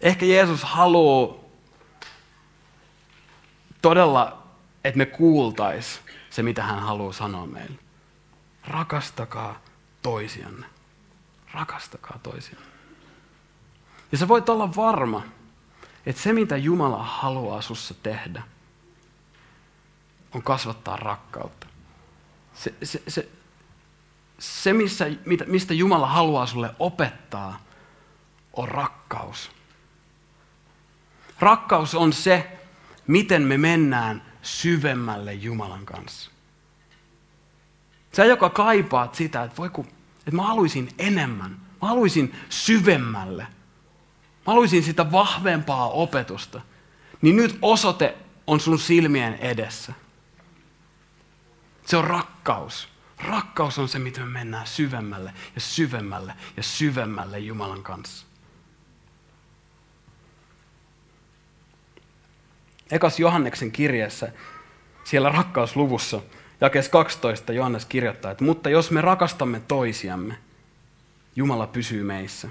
Ehkä 0.00 0.26
Jeesus 0.26 0.64
haluaa 0.64 1.34
todella, 3.82 4.42
että 4.84 4.98
me 4.98 5.06
kuultais 5.06 6.00
se, 6.30 6.42
mitä 6.42 6.62
hän 6.62 6.80
haluaa 6.80 7.12
sanoa 7.12 7.46
meille. 7.46 7.78
Rakastakaa 8.66 9.60
toisianne. 10.02 10.66
Rakastakaa 11.52 12.18
toisianne. 12.22 12.66
Ja 14.12 14.18
sä 14.18 14.28
voit 14.28 14.48
olla 14.48 14.76
varma, 14.76 15.22
että 16.06 16.22
se, 16.22 16.32
mitä 16.32 16.56
Jumala 16.56 17.02
haluaa 17.02 17.60
sussa 17.60 17.94
tehdä, 18.02 18.42
on 20.34 20.42
kasvattaa 20.42 20.96
rakkautta. 20.96 21.66
Se, 22.54 22.74
se, 22.82 23.02
se, 23.08 23.28
se 24.38 24.72
missä, 24.72 25.06
mistä 25.46 25.74
Jumala 25.74 26.06
haluaa 26.06 26.46
sulle 26.46 26.70
opettaa, 26.78 27.60
on 28.52 28.68
rakkaus. 28.68 29.50
Rakkaus 31.40 31.94
on 31.94 32.12
se, 32.12 32.58
miten 33.06 33.42
me 33.42 33.58
mennään 33.58 34.22
syvemmälle 34.42 35.34
Jumalan 35.34 35.86
kanssa. 35.86 36.30
Sä, 38.16 38.24
joka 38.24 38.50
kaipaat 38.50 39.14
sitä, 39.14 39.42
että, 39.42 39.56
voi 39.56 39.70
kun, 39.70 39.86
että 40.18 40.36
mä 40.36 40.42
haluaisin 40.42 40.88
enemmän, 40.98 41.50
mä 41.82 41.88
haluaisin 41.88 42.34
syvemmälle, 42.48 43.46
mä 44.46 44.52
haluaisin 44.52 44.82
sitä 44.82 45.12
vahvempaa 45.12 45.88
opetusta, 45.88 46.60
niin 47.22 47.36
nyt 47.36 47.58
osoite 47.62 48.14
on 48.46 48.60
sun 48.60 48.78
silmien 48.78 49.34
edessä. 49.34 49.92
Se 51.86 51.96
on 51.96 52.04
rakkaus. 52.04 52.88
Rakkaus 53.18 53.78
on 53.78 53.88
se, 53.88 53.98
miten 53.98 54.22
me 54.22 54.30
mennään 54.30 54.66
syvemmälle 54.66 55.32
ja 55.54 55.60
syvemmälle 55.60 56.34
ja 56.56 56.62
syvemmälle 56.62 57.38
Jumalan 57.38 57.82
kanssa. 57.82 58.26
Ekas 62.90 63.20
Johanneksen 63.20 63.72
kirjeessä, 63.72 64.32
siellä 65.04 65.28
rakkausluvussa, 65.28 66.20
jakes 66.60 66.88
12 66.88 67.52
Johannes 67.52 67.84
kirjoittaa, 67.84 68.30
että 68.30 68.44
mutta 68.44 68.70
jos 68.70 68.90
me 68.90 69.00
rakastamme 69.00 69.60
toisiamme, 69.68 70.38
Jumala 71.36 71.66
pysyy 71.66 72.02
meissä 72.02 72.48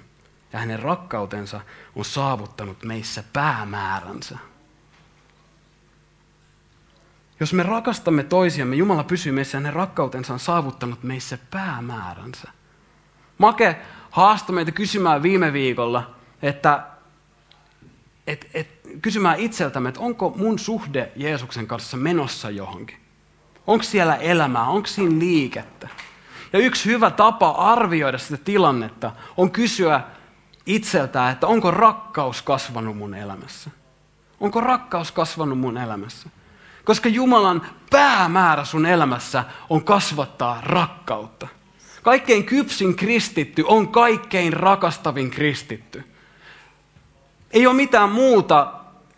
ja 0.54 0.60
hänen 0.60 0.80
rakkautensa 0.80 1.62
on 1.96 2.06
saavuttanut 2.06 2.84
meissä 2.84 3.24
päämääränsä. 3.34 4.38
Jos 7.40 7.54
me 7.54 7.64
rakastamme 7.64 8.24
toisiamme, 8.24 8.76
Jumala 8.76 9.04
pysyy 9.04 9.32
meissä 9.32 9.58
ja 9.58 9.60
hänen 9.60 9.74
rakkautensa 9.74 10.34
on 10.34 10.40
saavuttanut 10.40 11.04
meissä 11.04 11.38
päämääränsä. 11.52 12.52
Make 13.38 13.78
haastoi 14.12 14.56
meitä 14.56 14.72
kysymään 14.72 15.24
viime 15.24 15.54
viikolla, 15.54 16.16
että 16.42 16.84
et, 18.28 18.50
et, 18.54 18.68
kysymään 19.02 19.40
itseltämme, 19.40 19.90
että 19.90 20.02
onko 20.02 20.34
mun 20.38 20.60
suhde 20.60 21.12
Jeesuksen 21.16 21.68
kanssa 21.68 21.98
menossa 21.98 22.50
johonkin. 22.50 22.98
Onko 23.68 23.84
siellä 23.84 24.16
elämää, 24.16 24.68
onko 24.68 24.88
siinä 24.88 25.20
liikettä? 25.20 25.88
Ja 26.54 26.60
yksi 26.60 26.86
hyvä 26.86 27.12
tapa 27.12 27.50
arvioida 27.50 28.18
sitä 28.18 28.38
tilannetta 28.38 29.12
on 29.38 29.52
kysyä 29.52 30.02
itseltään, 30.66 31.32
että 31.32 31.48
onko 31.48 31.72
rakkaus 31.72 32.42
kasvanut 32.42 32.98
mun 32.98 33.16
elämässä? 33.16 33.72
Onko 34.40 34.62
rakkaus 34.62 35.12
kasvanut 35.12 35.60
mun 35.60 35.78
elämässä? 35.78 36.30
Koska 36.84 37.10
Jumalan 37.10 37.68
päämäärä 37.90 38.66
sun 38.66 38.86
elämässä 38.86 39.44
on 39.70 39.84
kasvattaa 39.84 40.62
rakkautta. 40.62 41.48
Kaikkein 42.04 42.44
kypsin 42.44 42.96
kristitty 42.96 43.64
on 43.68 43.88
kaikkein 43.88 44.54
rakastavin 44.54 45.32
kristitty. 45.32 46.04
Ei 47.52 47.68
ole 47.68 47.76
mitään 47.76 48.10
muuta 48.10 48.74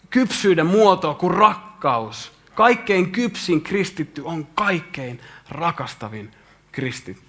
kypsyyden 0.09 0.65
muotoa 0.65 1.13
kuin 1.13 1.33
rakkaus. 1.33 2.31
Kaikkein 2.55 3.11
kypsin 3.11 3.61
kristitty 3.61 4.21
on 4.21 4.47
kaikkein 4.55 5.21
rakastavin 5.49 6.31
kristitty. 6.71 7.24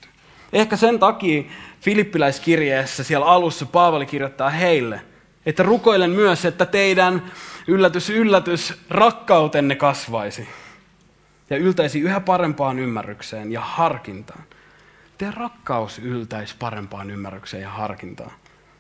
Ehkä 0.57 0.77
sen 0.77 0.99
takia 0.99 1.43
Filippiläiskirjeessä 1.81 3.05
siellä 3.05 3.27
alussa 3.27 3.67
Paavali 3.67 4.07
kirjoittaa 4.07 4.51
heille, 4.51 5.01
että 5.47 5.63
rukoilen 5.63 6.11
myös, 6.11 6.45
että 6.45 6.67
teidän 6.67 7.33
yllätys, 7.67 8.11
yllätys, 8.11 8.75
rakkautenne 8.91 9.75
kasvaisi 9.75 10.49
ja 11.51 11.57
yltäisi 11.57 12.01
yhä 12.01 12.21
parempaan 12.21 12.79
ymmärrykseen 12.79 13.53
ja 13.53 13.61
harkintaan. 13.61 14.43
Teidän 15.19 15.35
rakkaus 15.35 15.99
yltäisi 15.99 16.55
parempaan 16.59 17.11
ymmärrykseen 17.11 17.63
ja 17.63 17.71
harkintaan. 17.71 18.33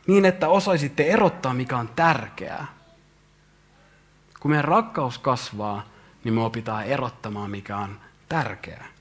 Niin, 0.06 0.24
että 0.24 0.48
osaisitte 0.48 1.04
erottaa, 1.04 1.54
mikä 1.54 1.76
on 1.76 1.88
tärkeää. 1.96 2.66
Kun 4.40 4.50
meidän 4.50 4.64
rakkaus 4.64 5.18
kasvaa, 5.18 5.88
niin 6.24 6.34
me 6.34 6.44
opitaan 6.44 6.84
erottamaan, 6.84 7.50
mikä 7.50 7.76
on 7.76 8.00
tärkeää. 8.28 8.95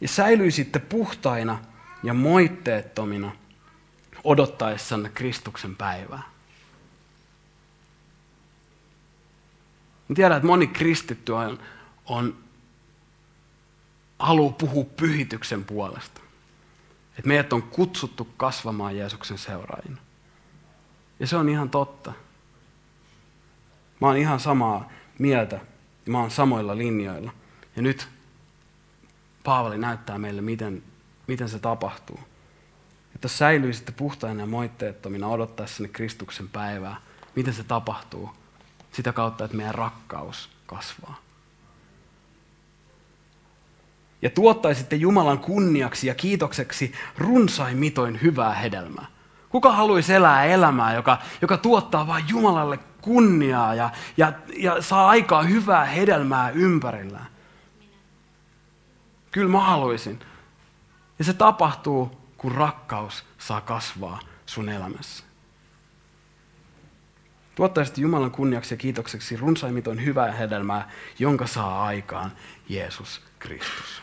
Ja 0.00 0.08
säilyisitte 0.08 0.78
puhtaina 0.78 1.58
ja 2.02 2.14
moitteettomina 2.14 3.32
odottaessanne 4.24 5.08
Kristuksen 5.08 5.76
päivää. 5.76 6.22
Mä 10.08 10.14
tiedän, 10.14 10.36
että 10.36 10.46
moni 10.46 10.66
kristitty 10.66 11.32
on, 11.32 11.58
on 12.06 12.36
halu 14.18 14.52
puhua 14.52 14.84
pyhityksen 14.84 15.64
puolesta. 15.64 16.20
Että 17.18 17.28
meidät 17.28 17.52
on 17.52 17.62
kutsuttu 17.62 18.28
kasvamaan 18.36 18.96
Jeesuksen 18.96 19.38
seuraajina. 19.38 19.96
Ja 21.20 21.26
se 21.26 21.36
on 21.36 21.48
ihan 21.48 21.70
totta. 21.70 22.12
Mä 24.00 24.06
oon 24.06 24.16
ihan 24.16 24.40
samaa 24.40 24.88
mieltä 25.18 25.60
ja 26.06 26.12
mä 26.12 26.20
oon 26.20 26.30
samoilla 26.30 26.78
linjoilla. 26.78 27.32
Ja 27.76 27.82
nyt 27.82 28.08
Paavali 29.44 29.78
näyttää 29.78 30.18
meille, 30.18 30.40
miten, 30.40 30.82
miten 31.26 31.48
se 31.48 31.58
tapahtuu. 31.58 32.20
Että 33.14 33.24
jos 33.24 33.38
säilyisitte 33.38 33.92
puhtaina 33.92 34.40
ja 34.40 34.46
moitteettomina 34.46 35.28
odottaessanne 35.28 35.88
Kristuksen 35.88 36.48
päivää, 36.48 36.96
miten 37.36 37.54
se 37.54 37.64
tapahtuu? 37.64 38.30
Sitä 38.92 39.12
kautta, 39.12 39.44
että 39.44 39.56
meidän 39.56 39.74
rakkaus 39.74 40.50
kasvaa. 40.66 41.20
Ja 44.22 44.30
tuottaisitte 44.30 44.96
Jumalan 44.96 45.38
kunniaksi 45.38 46.06
ja 46.06 46.14
kiitokseksi 46.14 46.92
runsain 47.18 47.78
mitoin 47.78 48.22
hyvää 48.22 48.54
hedelmää. 48.54 49.06
Kuka 49.48 49.72
haluaisi 49.72 50.14
elää 50.14 50.44
elämää, 50.44 50.94
joka, 50.94 51.18
joka 51.42 51.56
tuottaa 51.56 52.06
vain 52.06 52.24
Jumalalle 52.28 52.78
kunniaa 53.00 53.74
ja, 53.74 53.90
ja, 54.16 54.32
ja 54.56 54.82
saa 54.82 55.08
aikaa 55.08 55.42
hyvää 55.42 55.84
hedelmää 55.84 56.50
ympärillään? 56.50 57.26
Kyllä 59.30 59.48
mä 59.48 59.60
haluaisin. 59.60 60.20
Ja 61.18 61.24
se 61.24 61.32
tapahtuu, 61.32 62.20
kun 62.36 62.52
rakkaus 62.52 63.24
saa 63.38 63.60
kasvaa 63.60 64.20
sun 64.46 64.68
elämässä. 64.68 65.24
Tuottaisit 67.54 67.98
Jumalan 67.98 68.30
kunniaksi 68.30 68.74
ja 68.74 68.78
kiitokseksi 68.78 69.36
runsaimmiton 69.36 70.04
hyvää 70.04 70.32
hedelmää, 70.32 70.90
jonka 71.18 71.46
saa 71.46 71.84
aikaan 71.84 72.32
Jeesus 72.68 73.22
Kristus. 73.38 74.02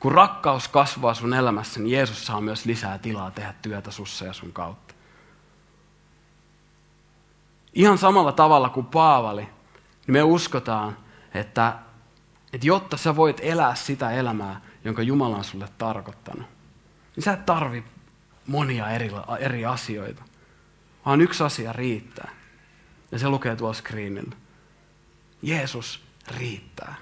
Kun 0.00 0.12
rakkaus 0.12 0.68
kasvaa 0.68 1.14
sun 1.14 1.34
elämässä, 1.34 1.80
niin 1.80 1.92
Jeesus 1.92 2.26
saa 2.26 2.40
myös 2.40 2.64
lisää 2.64 2.98
tilaa 2.98 3.30
tehdä 3.30 3.54
työtä 3.62 3.90
sussa 3.90 4.24
ja 4.24 4.32
sun 4.32 4.52
kautta. 4.52 4.94
Ihan 7.74 7.98
samalla 7.98 8.32
tavalla 8.32 8.68
kuin 8.68 8.86
Paavali, 8.86 9.42
niin 9.42 9.52
me 10.12 10.22
uskotaan, 10.22 10.96
että, 11.34 11.74
että 12.52 12.66
jotta 12.66 12.96
sä 12.96 13.16
voit 13.16 13.40
elää 13.42 13.74
sitä 13.74 14.10
elämää, 14.10 14.60
jonka 14.84 15.02
Jumala 15.02 15.36
on 15.36 15.44
sulle 15.44 15.68
tarkoittanut, 15.78 16.46
niin 17.16 17.24
sä 17.24 17.32
et 17.32 17.46
tarvi 17.46 17.84
monia 18.46 18.90
eri, 18.90 19.10
eri 19.38 19.66
asioita, 19.66 20.22
vaan 21.06 21.20
yksi 21.20 21.42
asia 21.42 21.72
riittää. 21.72 22.30
Ja 23.12 23.18
se 23.18 23.28
lukee 23.28 23.56
tuolla 23.56 23.74
screenillä. 23.74 24.36
Jeesus 25.42 26.02
riittää. 26.38 26.94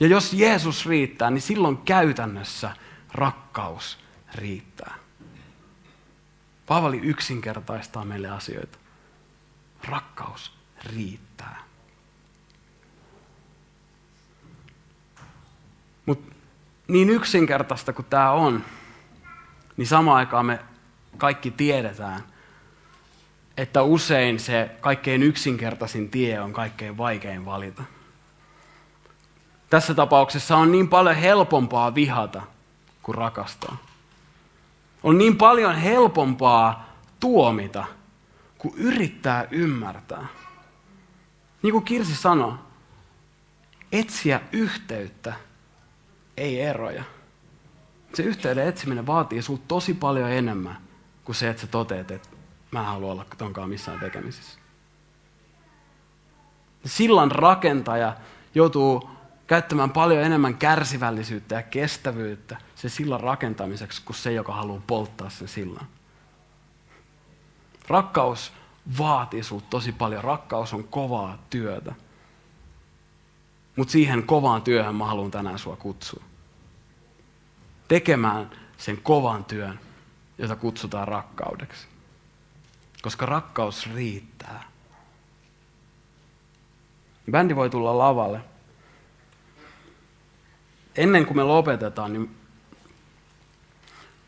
Ja 0.00 0.06
jos 0.06 0.32
Jeesus 0.32 0.86
riittää, 0.86 1.30
niin 1.30 1.42
silloin 1.42 1.76
käytännössä 1.76 2.76
rakkaus 3.12 3.98
riittää. 4.34 4.94
Paavali 6.66 6.98
yksinkertaistaa 6.98 8.04
meille 8.04 8.28
asioita. 8.28 8.78
Rakkaus 9.84 10.52
riittää. 10.84 11.64
Mutta 16.06 16.34
niin 16.88 17.10
yksinkertaista 17.10 17.92
kuin 17.92 18.06
tämä 18.10 18.30
on, 18.30 18.64
niin 19.76 19.86
samaan 19.86 20.16
aikaan 20.16 20.46
me 20.46 20.58
kaikki 21.18 21.50
tiedetään, 21.50 22.20
että 23.56 23.82
usein 23.82 24.40
se 24.40 24.70
kaikkein 24.80 25.22
yksinkertaisin 25.22 26.10
tie 26.10 26.40
on 26.40 26.52
kaikkein 26.52 26.96
vaikein 26.96 27.44
valita. 27.44 27.82
Tässä 29.70 29.94
tapauksessa 29.94 30.56
on 30.56 30.72
niin 30.72 30.88
paljon 30.88 31.16
helpompaa 31.16 31.94
vihata 31.94 32.42
kuin 33.02 33.14
rakastaa. 33.14 33.76
On 35.02 35.18
niin 35.18 35.36
paljon 35.36 35.76
helpompaa 35.76 36.88
tuomita 37.20 37.84
kuin 38.58 38.74
yrittää 38.76 39.46
ymmärtää. 39.50 40.26
Niin 41.62 41.72
kuin 41.72 41.84
Kirsi 41.84 42.16
sanoi, 42.16 42.54
etsiä 43.92 44.40
yhteyttä, 44.52 45.34
ei 46.36 46.60
eroja. 46.60 47.04
Se 48.14 48.22
yhteyden 48.22 48.68
etsiminen 48.68 49.06
vaatii 49.06 49.42
sinulta 49.42 49.64
tosi 49.68 49.94
paljon 49.94 50.30
enemmän 50.30 50.78
kuin 51.24 51.36
se, 51.36 51.48
että 51.48 51.60
sä 51.60 51.66
toteat, 51.66 52.10
että 52.10 52.28
mä 52.70 52.80
en 52.80 52.86
halua 52.86 53.12
olla 53.12 53.26
tonkaan 53.38 53.68
missään 53.68 54.00
tekemisissä. 54.00 54.58
Sillan 56.84 57.30
rakentaja 57.30 58.16
joutuu 58.54 59.10
käyttämään 59.46 59.90
paljon 59.90 60.24
enemmän 60.24 60.54
kärsivällisyyttä 60.54 61.54
ja 61.54 61.62
kestävyyttä 61.62 62.56
sen 62.74 62.90
sillan 62.90 63.20
rakentamiseksi 63.20 64.02
kuin 64.04 64.16
se, 64.16 64.32
joka 64.32 64.54
haluaa 64.54 64.82
polttaa 64.86 65.30
sen 65.30 65.48
sillan. 65.48 65.86
Rakkaus 67.88 68.52
vaatii 68.98 69.42
sinulta 69.42 69.66
tosi 69.70 69.92
paljon. 69.92 70.24
Rakkaus 70.24 70.74
on 70.74 70.84
kovaa 70.84 71.38
työtä. 71.50 71.94
Mutta 73.76 73.92
siihen 73.92 74.22
kovaan 74.22 74.62
työhön 74.62 74.94
mä 74.94 75.06
haluan 75.06 75.30
tänään 75.30 75.58
sua 75.58 75.76
kutsua. 75.76 76.24
Tekemään 77.88 78.50
sen 78.76 78.98
kovan 79.02 79.44
työn, 79.44 79.80
jota 80.38 80.56
kutsutaan 80.56 81.08
rakkaudeksi. 81.08 81.86
Koska 83.02 83.26
rakkaus 83.26 83.94
riittää. 83.94 84.64
Bändi 87.30 87.56
voi 87.56 87.70
tulla 87.70 87.98
lavalle 87.98 88.40
ennen 90.96 91.26
kuin 91.26 91.36
me 91.36 91.42
lopetetaan, 91.42 92.12
niin 92.12 92.36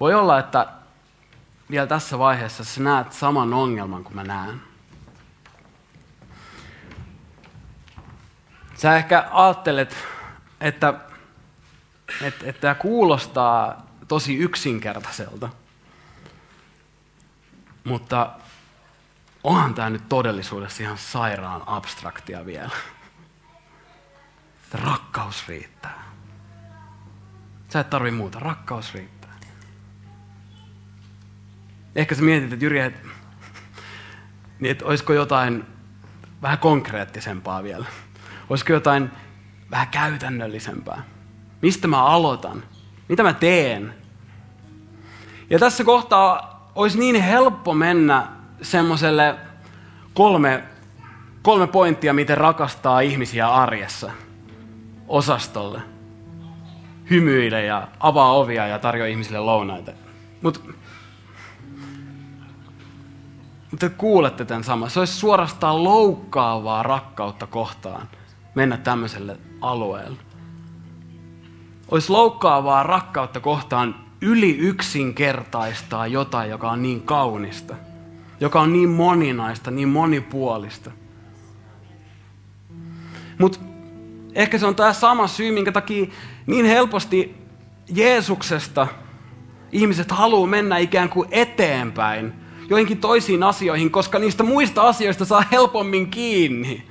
voi 0.00 0.14
olla, 0.14 0.38
että 0.38 0.68
vielä 1.70 1.86
tässä 1.86 2.18
vaiheessa 2.18 2.64
sä 2.64 2.82
näet 2.82 3.12
saman 3.12 3.54
ongelman 3.54 4.04
kuin 4.04 4.14
mä 4.14 4.24
näen. 4.24 4.60
Sä 8.76 8.96
ehkä 8.96 9.28
ajattelet, 9.30 9.96
että, 10.60 10.94
että, 12.22 12.46
että 12.46 12.60
tämä 12.60 12.74
kuulostaa 12.74 13.86
tosi 14.08 14.36
yksinkertaiselta. 14.36 15.48
Mutta 17.84 18.30
onhan 19.44 19.74
tämä 19.74 19.90
nyt 19.90 20.08
todellisuudessa 20.08 20.82
ihan 20.82 20.98
sairaan 20.98 21.62
abstraktia 21.66 22.46
vielä. 22.46 22.70
Rakkaus 24.72 25.48
riittää. 25.48 26.02
Sä 27.68 27.80
et 27.80 27.90
tarvi 27.90 28.10
muuta. 28.10 28.38
Rakkaus 28.38 28.94
riittää. 28.94 29.36
Ehkä 31.94 32.14
sä 32.14 32.22
mietit, 32.22 32.52
että 32.52 32.64
Jyri, 32.64 32.80
että, 32.80 33.08
niin 34.60 34.70
että 34.70 34.84
olisiko 34.84 35.12
jotain 35.12 35.64
vähän 36.42 36.58
konkreettisempaa 36.58 37.62
vielä. 37.62 37.86
Olisiko 38.50 38.72
jotain 38.72 39.10
vähän 39.70 39.88
käytännöllisempää. 39.88 41.02
Mistä 41.62 41.88
mä 41.88 42.04
aloitan? 42.04 42.62
Mitä 43.08 43.22
mä 43.22 43.32
teen? 43.32 43.94
Ja 45.50 45.58
tässä 45.58 45.84
kohtaa 45.84 46.70
olisi 46.74 46.98
niin 46.98 47.22
helppo 47.22 47.74
mennä 47.74 48.26
semmoiselle 48.62 49.34
kolme, 50.14 50.64
kolme 51.42 51.66
pointtia, 51.66 52.14
miten 52.14 52.38
rakastaa 52.38 53.00
ihmisiä 53.00 53.48
arjessa 53.48 54.10
osastolle– 55.08 55.80
hymyile 57.10 57.64
ja 57.64 57.88
avaa 58.00 58.32
ovia 58.32 58.66
ja 58.66 58.78
tarjoa 58.78 59.06
ihmisille 59.06 59.40
lounaita. 59.40 59.92
Mutta 60.42 60.60
mutta 63.70 63.90
kuulette 63.90 64.44
tämän 64.44 64.64
saman. 64.64 64.90
Se 64.90 64.98
olisi 64.98 65.12
suorastaan 65.12 65.84
loukkaavaa 65.84 66.82
rakkautta 66.82 67.46
kohtaan 67.46 68.08
mennä 68.56 68.76
tämmöiselle 68.76 69.36
alueelle. 69.60 70.18
Olisi 71.90 72.10
loukkaavaa 72.10 72.82
rakkautta 72.82 73.40
kohtaan 73.40 73.94
yli 74.20 74.56
yksinkertaistaa 74.56 76.06
jotain, 76.06 76.50
joka 76.50 76.70
on 76.70 76.82
niin 76.82 77.02
kaunista, 77.02 77.74
joka 78.40 78.60
on 78.60 78.72
niin 78.72 78.88
moninaista, 78.88 79.70
niin 79.70 79.88
monipuolista. 79.88 80.90
Mutta 83.38 83.58
ehkä 84.34 84.58
se 84.58 84.66
on 84.66 84.74
tämä 84.74 84.92
sama 84.92 85.26
syy, 85.26 85.52
minkä 85.52 85.72
takia 85.72 86.06
niin 86.46 86.66
helposti 86.66 87.34
Jeesuksesta 87.94 88.86
ihmiset 89.72 90.10
haluaa 90.10 90.46
mennä 90.46 90.78
ikään 90.78 91.08
kuin 91.08 91.28
eteenpäin 91.30 92.32
joihinkin 92.68 92.98
toisiin 92.98 93.42
asioihin, 93.42 93.90
koska 93.90 94.18
niistä 94.18 94.42
muista 94.42 94.82
asioista 94.82 95.24
saa 95.24 95.44
helpommin 95.52 96.10
kiinni. 96.10 96.86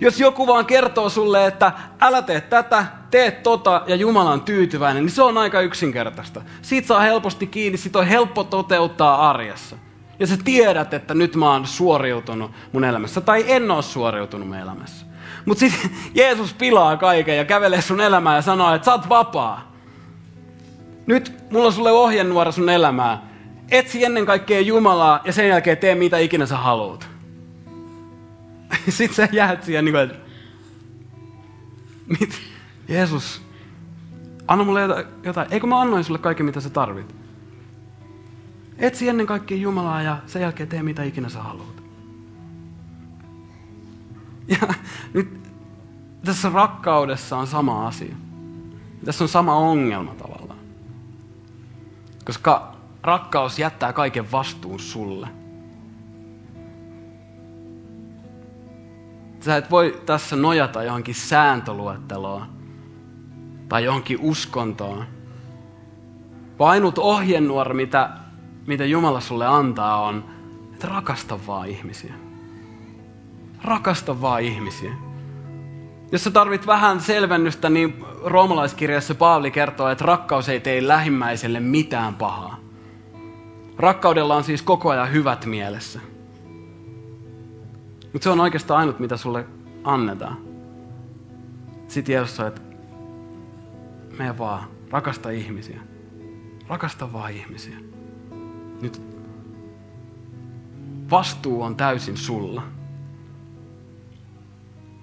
Jos 0.00 0.20
joku 0.20 0.46
vaan 0.46 0.66
kertoo 0.66 1.08
sulle, 1.08 1.46
että 1.46 1.72
älä 2.00 2.22
tee 2.22 2.40
tätä, 2.40 2.86
tee 3.10 3.30
tota 3.30 3.82
ja 3.86 3.96
Jumala 3.96 4.30
on 4.30 4.40
tyytyväinen, 4.40 5.02
niin 5.04 5.12
se 5.12 5.22
on 5.22 5.38
aika 5.38 5.60
yksinkertaista. 5.60 6.42
Siitä 6.62 6.88
saa 6.88 7.00
helposti 7.00 7.46
kiinni, 7.46 7.78
sit 7.78 7.96
on 7.96 8.06
helppo 8.06 8.44
toteuttaa 8.44 9.30
arjessa. 9.30 9.76
Ja 10.18 10.26
sä 10.26 10.36
tiedät, 10.44 10.94
että 10.94 11.14
nyt 11.14 11.36
mä 11.36 11.50
oon 11.50 11.66
suoriutunut 11.66 12.50
mun 12.72 12.84
elämässä. 12.84 13.20
Tai 13.20 13.44
en 13.48 13.70
oo 13.70 13.82
suoriutunut 13.82 14.48
mun 14.48 14.56
elämässä. 14.56 15.06
Mutta 15.44 15.60
sitten 15.60 15.90
Jeesus 16.14 16.54
pilaa 16.54 16.96
kaiken 16.96 17.36
ja 17.36 17.44
kävelee 17.44 17.82
sun 17.82 18.00
elämää 18.00 18.36
ja 18.36 18.42
sanoo, 18.42 18.74
että 18.74 18.84
sä 18.84 18.92
oot 18.92 19.08
vapaa. 19.08 19.72
Nyt 21.06 21.32
mulla 21.50 21.66
on 21.66 21.72
sulle 21.72 21.92
ohjenuora 21.92 22.52
sun 22.52 22.68
elämää. 22.68 23.22
Etsi 23.70 24.04
ennen 24.04 24.26
kaikkea 24.26 24.60
Jumalaa 24.60 25.20
ja 25.24 25.32
sen 25.32 25.48
jälkeen 25.48 25.76
tee 25.76 25.94
mitä 25.94 26.18
ikinä 26.18 26.46
sä 26.46 26.56
haluat. 26.56 27.13
Sitten 28.88 29.14
sä 29.14 29.28
jäät 29.32 29.64
siihen 29.64 29.84
niin 29.84 29.92
kuin, 29.92 30.02
että 30.04 30.18
mit? 32.20 32.40
Jeesus, 32.88 33.42
anna 34.48 34.64
mulle 34.64 34.80
jotain. 35.22 35.48
Eikö 35.50 35.66
mä 35.66 35.80
annoin 35.80 36.04
sulle 36.04 36.18
kaiken, 36.18 36.46
mitä 36.46 36.60
sä 36.60 36.70
tarvit? 36.70 37.14
Etsi 38.78 39.08
ennen 39.08 39.26
kaikkea 39.26 39.58
Jumalaa 39.58 40.02
ja 40.02 40.18
sen 40.26 40.42
jälkeen 40.42 40.68
tee 40.68 40.82
mitä 40.82 41.02
ikinä 41.02 41.28
sä 41.28 41.42
haluat. 41.42 41.82
Ja 44.48 44.74
nyt 45.14 45.28
tässä 46.24 46.50
rakkaudessa 46.54 47.36
on 47.36 47.46
sama 47.46 47.86
asia. 47.86 48.14
Tässä 49.04 49.24
on 49.24 49.28
sama 49.28 49.56
ongelma 49.56 50.14
tavallaan. 50.14 50.58
Koska 52.24 52.76
rakkaus 53.02 53.58
jättää 53.58 53.92
kaiken 53.92 54.32
vastuun 54.32 54.80
sulle. 54.80 55.43
Sä 59.44 59.56
et 59.56 59.70
voi 59.70 60.00
tässä 60.06 60.36
nojata 60.36 60.82
johonkin 60.82 61.14
sääntöluetteloon 61.14 62.46
tai 63.68 63.84
johonkin 63.84 64.18
uskontoon. 64.20 65.04
ainut 66.58 66.98
ohjenuora, 66.98 67.74
mitä, 67.74 68.10
mitä 68.66 68.84
Jumala 68.84 69.20
sulle 69.20 69.46
antaa, 69.46 70.02
on, 70.02 70.24
että 70.72 70.88
rakasta 70.88 71.46
vaan 71.46 71.68
ihmisiä. 71.68 72.14
Rakasta 73.64 74.20
vaan 74.20 74.42
ihmisiä. 74.42 74.92
Jos 76.12 76.24
sä 76.24 76.30
tarvit 76.30 76.66
vähän 76.66 77.00
selvennystä, 77.00 77.70
niin 77.70 78.04
roomalaiskirjassa 78.24 79.14
Paavali 79.14 79.50
kertoo, 79.50 79.88
että 79.88 80.04
rakkaus 80.04 80.48
ei 80.48 80.60
tee 80.60 80.88
lähimmäiselle 80.88 81.60
mitään 81.60 82.14
pahaa. 82.14 82.56
Rakkaudella 83.78 84.36
on 84.36 84.44
siis 84.44 84.62
koko 84.62 84.90
ajan 84.90 85.12
hyvät 85.12 85.46
mielessä. 85.46 86.13
Mutta 88.14 88.24
se 88.24 88.30
on 88.30 88.40
oikeastaan 88.40 88.80
ainut, 88.80 88.98
mitä 88.98 89.16
sulle 89.16 89.46
annetaan. 89.84 90.38
Sitten 91.88 92.12
Jeesus 92.12 92.40
että 92.40 92.60
me 94.18 94.38
vaan, 94.38 94.64
rakasta 94.90 95.30
ihmisiä. 95.30 95.80
Rakasta 96.68 97.12
vaan 97.12 97.32
ihmisiä. 97.32 97.76
Nyt 98.80 99.02
vastuu 101.10 101.62
on 101.62 101.76
täysin 101.76 102.16
sulla. 102.16 102.62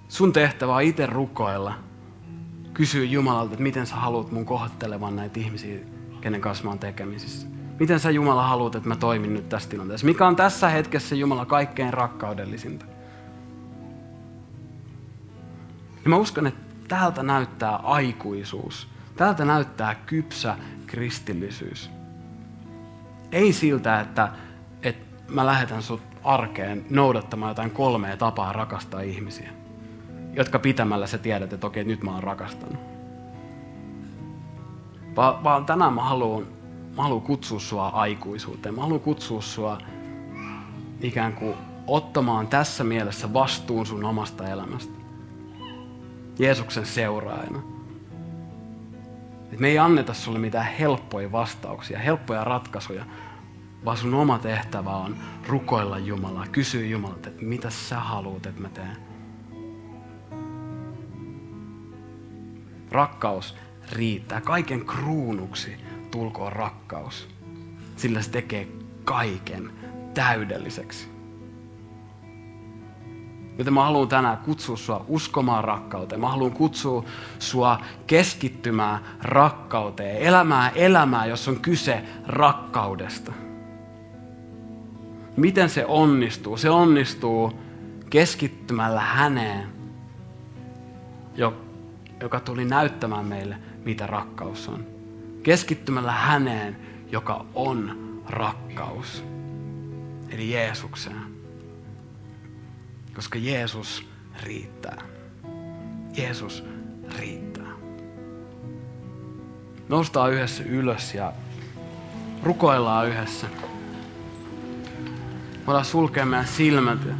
Sun 0.07 0.33
tehtävä 0.33 0.75
on 0.75 0.81
itse 0.81 1.05
rukoilla. 1.05 1.73
Kysyä 2.73 3.03
Jumalalta, 3.03 3.53
että 3.53 3.63
miten 3.63 3.87
sä 3.87 3.95
haluat 3.95 4.31
mun 4.31 4.45
kohtelevan 4.45 5.15
näitä 5.15 5.39
ihmisiä, 5.39 5.79
kenen 6.21 6.41
kanssa 6.41 6.63
mä 6.63 6.69
oon 6.69 6.79
tekemisissä. 6.79 7.47
Miten 7.79 7.99
sä 7.99 8.11
Jumala 8.11 8.47
haluat, 8.47 8.75
että 8.75 8.89
mä 8.89 8.95
toimin 8.95 9.33
nyt 9.33 9.49
tässä 9.49 9.69
tilanteessa? 9.69 10.07
Mikä 10.07 10.27
on 10.27 10.35
tässä 10.35 10.69
hetkessä 10.69 11.15
Jumala 11.15 11.45
kaikkein 11.45 11.93
rakkaudellisinta? 11.93 12.90
Ja 16.03 16.09
mä 16.09 16.15
uskon, 16.15 16.47
että 16.47 16.87
täältä 16.87 17.23
näyttää 17.23 17.75
aikuisuus. 17.75 18.87
Täältä 19.15 19.45
näyttää 19.45 19.95
kypsä 19.95 20.57
kristillisyys. 20.87 21.89
Ei 23.31 23.53
siltä, 23.53 23.99
että, 23.99 24.29
että 24.83 25.23
mä 25.33 25.45
lähetän 25.45 25.83
sut 25.83 26.01
arkeen 26.23 26.85
noudattamaan 26.89 27.49
jotain 27.49 27.71
kolmea 27.71 28.17
tapaa 28.17 28.53
rakastaa 28.53 29.01
ihmisiä, 29.01 29.49
jotka 30.33 30.59
pitämällä 30.59 31.07
sä 31.07 31.17
tiedät, 31.17 31.53
että 31.53 31.67
okei, 31.67 31.83
nyt 31.83 32.03
mä 32.03 32.13
oon 32.13 32.23
rakastanut. 32.23 32.79
Va- 35.15 35.39
vaan 35.43 35.65
tänään 35.65 35.93
mä 35.93 36.03
haluan, 36.03 36.47
mä 36.95 37.03
kutsua 37.23 37.59
sua 37.59 37.87
aikuisuuteen. 37.87 38.75
Mä 38.75 38.81
haluan 38.81 38.99
kutsua 38.99 39.41
sua 39.41 39.77
ikään 41.01 41.33
kuin 41.33 41.55
ottamaan 41.87 42.47
tässä 42.47 42.83
mielessä 42.83 43.33
vastuun 43.33 43.85
sun 43.85 44.03
omasta 44.03 44.47
elämästä. 44.47 45.00
Jeesuksen 46.39 46.85
seuraajana. 46.85 47.61
Et 49.53 49.59
me 49.59 49.67
ei 49.67 49.79
anneta 49.79 50.13
sulle 50.13 50.39
mitään 50.39 50.67
helppoja 50.79 51.31
vastauksia, 51.31 51.99
helppoja 51.99 52.43
ratkaisuja, 52.43 53.05
vaan 53.85 53.97
sun 53.97 54.13
oma 54.13 54.39
tehtävä 54.39 54.89
on 54.89 55.15
rukoilla 55.47 55.99
Jumalaa, 55.99 56.47
kysyä 56.51 56.85
Jumalalta, 56.85 57.29
että 57.29 57.45
mitä 57.45 57.69
sä 57.69 57.99
haluat, 57.99 58.45
että 58.45 58.61
mä 58.61 58.69
teen. 58.69 58.97
Rakkaus 62.91 63.55
riittää. 63.91 64.41
Kaiken 64.41 64.85
kruunuksi 64.85 65.75
tulkoon 66.11 66.53
rakkaus. 66.53 67.27
Sillä 67.95 68.21
se 68.21 68.31
tekee 68.31 68.67
kaiken 69.05 69.71
täydelliseksi. 70.13 71.10
Joten 73.57 73.73
mä 73.73 73.83
haluan 73.83 74.07
tänään 74.07 74.37
kutsua 74.37 74.77
sua 74.77 75.05
uskomaan 75.07 75.63
rakkauteen. 75.63 76.21
Mä 76.21 76.29
haluan 76.29 76.51
kutsua 76.51 77.05
sua 77.39 77.79
keskittymään 78.07 78.99
rakkauteen. 79.21 80.17
Elämää 80.17 80.69
elämää, 80.69 81.25
jos 81.25 81.47
on 81.47 81.59
kyse 81.59 82.03
rakkaudesta. 82.27 83.33
Miten 85.37 85.69
se 85.69 85.85
onnistuu? 85.85 86.57
Se 86.57 86.69
onnistuu 86.69 87.53
keskittymällä 88.09 89.01
häneen, 89.01 89.67
joka 92.21 92.39
tuli 92.39 92.65
näyttämään 92.65 93.25
meille, 93.25 93.57
mitä 93.85 94.07
rakkaus 94.07 94.67
on. 94.67 94.85
Keskittymällä 95.43 96.11
häneen, 96.11 96.77
joka 97.11 97.45
on 97.53 97.97
rakkaus. 98.29 99.23
Eli 100.29 100.51
Jeesukseen. 100.51 101.30
Koska 103.15 103.39
Jeesus 103.39 104.07
riittää. 104.43 105.01
Jeesus 106.17 106.63
riittää. 107.19 107.71
Noustaan 109.89 110.33
yhdessä 110.33 110.63
ylös 110.63 111.13
ja 111.15 111.33
rukoillaan 112.43 113.07
yhdessä. 113.07 113.47
Voidaan 115.67 115.85
sulkea 115.85 116.25
meidän 116.25 116.47
silmät 116.47 117.05
ja 117.05 117.13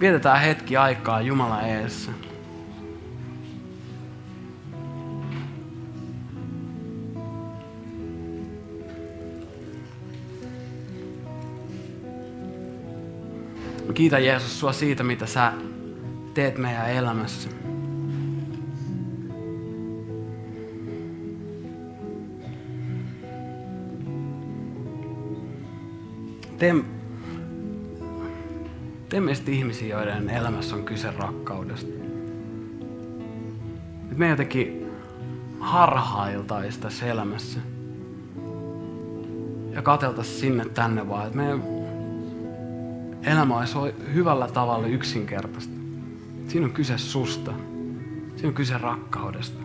vietetään 0.00 0.40
hetki 0.40 0.76
aikaa 0.76 1.20
Jumala 1.20 1.62
eessä. 1.62 2.10
Kiitän 14.00 14.24
Jeesus 14.24 14.60
sua 14.60 14.72
siitä, 14.72 15.02
mitä 15.02 15.26
sä 15.26 15.52
teet 16.34 16.58
meidän 16.58 16.90
elämässä. 16.90 17.48
Tee, 26.58 26.74
tee 29.08 29.20
meistä 29.20 29.50
ihmisiä, 29.50 29.88
joiden 29.88 30.30
elämässä 30.30 30.76
on 30.76 30.84
kyse 30.84 31.10
rakkaudesta. 31.10 31.90
Että 34.02 34.16
me 34.16 34.28
jotenkin 34.28 34.86
harhailtaisi 35.58 36.80
tässä 36.80 37.06
elämässä. 37.06 37.60
Ja 39.72 39.82
kateltaisiin 39.82 40.40
sinne 40.40 40.64
tänne 40.64 41.08
vaan. 41.08 41.26
Että 41.26 41.36
me 41.36 41.79
elämä 43.22 43.58
olisi 43.58 43.78
hyvällä 44.14 44.48
tavalla 44.48 44.86
yksinkertaista. 44.86 45.72
Siinä 46.48 46.66
on 46.66 46.72
kyse 46.72 46.98
susta. 46.98 47.52
Siinä 48.36 48.48
on 48.48 48.54
kyse 48.54 48.78
rakkaudesta. 48.78 49.60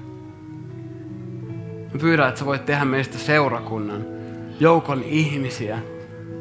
Mä 1.94 2.00
pyydän, 2.00 2.28
että 2.28 2.40
sä 2.40 2.46
voit 2.46 2.66
tehdä 2.66 2.86
meistä 2.86 3.18
seurakunnan, 3.18 4.06
joukon 4.60 5.04
ihmisiä, 5.04 5.80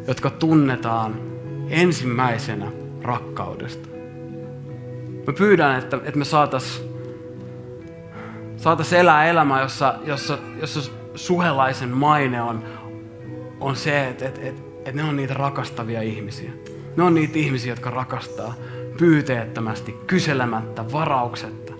jotka 0.08 0.30
tunnetaan 0.30 1.14
ensimmäisenä 1.68 2.72
rakkaudesta. 3.02 3.88
Mä 5.26 5.32
pyydän, 5.32 5.78
että, 5.78 5.96
että 5.96 6.18
me 6.18 6.24
saatas, 6.24 6.82
saatas 8.56 8.92
elää 8.92 9.26
elämää, 9.26 9.62
jossa, 9.62 9.94
jossa, 10.04 10.38
jossa 10.60 10.92
suhelaisen 11.14 11.88
maine 11.88 12.42
on, 12.42 12.64
on 13.60 13.76
se, 13.76 14.08
että, 14.08 14.26
että, 14.28 14.40
että, 14.40 14.62
että 14.78 14.92
ne 14.92 15.04
on 15.04 15.16
niitä 15.16 15.34
rakastavia 15.34 16.02
ihmisiä. 16.02 16.50
Ne 16.96 17.02
on 17.02 17.14
niitä 17.14 17.38
ihmisiä, 17.38 17.72
jotka 17.72 17.90
rakastaa 17.90 18.54
pyyteettömästi, 18.98 19.96
kyselemättä, 20.06 20.92
varauksetta. 20.92 21.72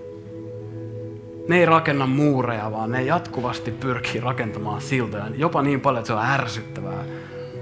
Ne 1.47 1.59
ei 1.59 1.65
rakenna 1.65 2.07
muureja, 2.07 2.71
vaan 2.71 2.91
ne 2.91 3.03
jatkuvasti 3.03 3.71
pyrkii 3.71 4.21
rakentamaan 4.21 4.81
siltoja. 4.81 5.25
Jopa 5.35 5.61
niin 5.61 5.81
paljon, 5.81 5.99
että 5.99 6.07
se 6.07 6.13
on 6.13 6.25
ärsyttävää, 6.25 7.03